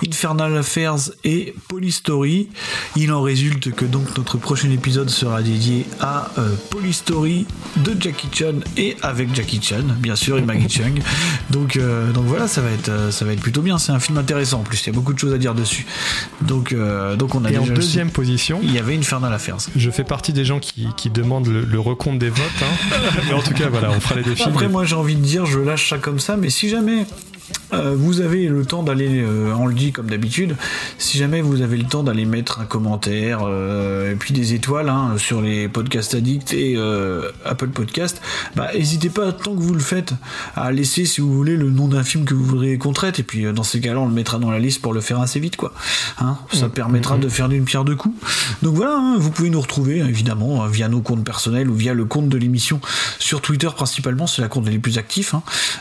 [0.06, 2.50] Infernal Affairs et Polystory.
[2.96, 7.46] Il en résulte que donc notre prochain épisode sera dédié à euh, Polystory
[7.78, 11.02] de Jackie Chan et avec Jackie Chan, bien sûr, et Maggie Chung.
[11.50, 13.78] Donc, euh, donc voilà, ça va, être, ça va être plutôt bien.
[13.78, 15.86] C'est un film intéressant en plus, il y a beaucoup de choses à dire dessus.
[16.42, 16.76] Donc,
[17.18, 19.58] donc on a Et en deuxième position, il y avait Infernal Affairs.
[19.76, 22.40] je fais partie des gens qui, qui demandent le, le recompte des votes.
[22.62, 23.00] hein.
[23.28, 24.50] Mais en tout cas, voilà, on fera les deux films.
[24.50, 27.06] Après, moi j'ai envie de dire, je lâche ça comme ça, mais si jamais
[27.74, 30.56] euh, vous avez le temps d'aller, euh, on le dit comme d'habitude,
[30.98, 34.88] si jamais vous avez le temps d'aller mettre un commentaire euh, et puis des étoiles
[34.88, 36.78] hein, sur les podcasts addicts et
[37.46, 38.22] Apple Podcast,
[38.56, 40.14] bah n'hésitez pas tant que vous le faites
[40.56, 43.24] à laisser si vous voulez le nom d'un film que vous voudriez qu'on traite et
[43.24, 45.58] puis dans ces cas-là on le mettra dans la liste pour le faire assez vite
[45.58, 45.74] quoi.
[46.20, 48.16] Hein, ça permettra de faire d'une pierre deux coups.
[48.62, 52.06] Donc voilà, hein, vous pouvez nous retrouver évidemment via nos comptes personnels ou via le
[52.06, 52.80] compte de l'émission
[53.20, 55.34] sur Twitter principalement, c'est la compte les plus actifs.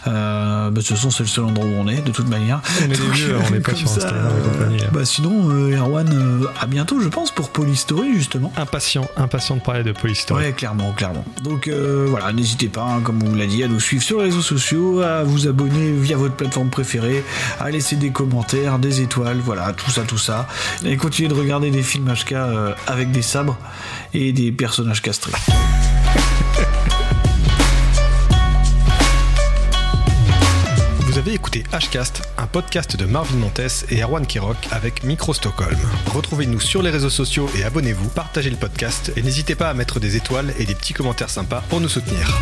[0.06, 2.60] Euh, bah, façon c'est le seul endroit où on est de toute manière.
[2.80, 4.76] On est Donc, vieux, on n'est pas sur Instagram et compagnie.
[4.92, 8.52] Bah sinon euh, Erwan euh, à bientôt je pense pour Polystory justement.
[8.56, 10.44] Impatient, impatient de parler de Polystory.
[10.44, 11.24] Ouais, clairement, clairement.
[11.42, 14.18] Donc euh, voilà, n'hésitez pas, hein, comme on vous l'a dit, à nous suivre sur
[14.18, 17.24] les réseaux sociaux, à vous abonner via votre plateforme préférée,
[17.60, 20.48] à laisser des commentaires, des étoiles, voilà, tout ça, tout ça.
[20.84, 22.34] Et continuez de regarder des films HK
[22.86, 23.58] avec des sabres
[24.14, 25.32] et des personnages castrés.
[31.26, 35.76] Avez écouté Hcast, un podcast de Marvin Montes et Erwan Kirok avec Micro Stockholm.
[36.14, 39.98] Retrouvez-nous sur les réseaux sociaux et abonnez-vous, partagez le podcast et n'hésitez pas à mettre
[39.98, 42.38] des étoiles et des petits commentaires sympas pour nous soutenir.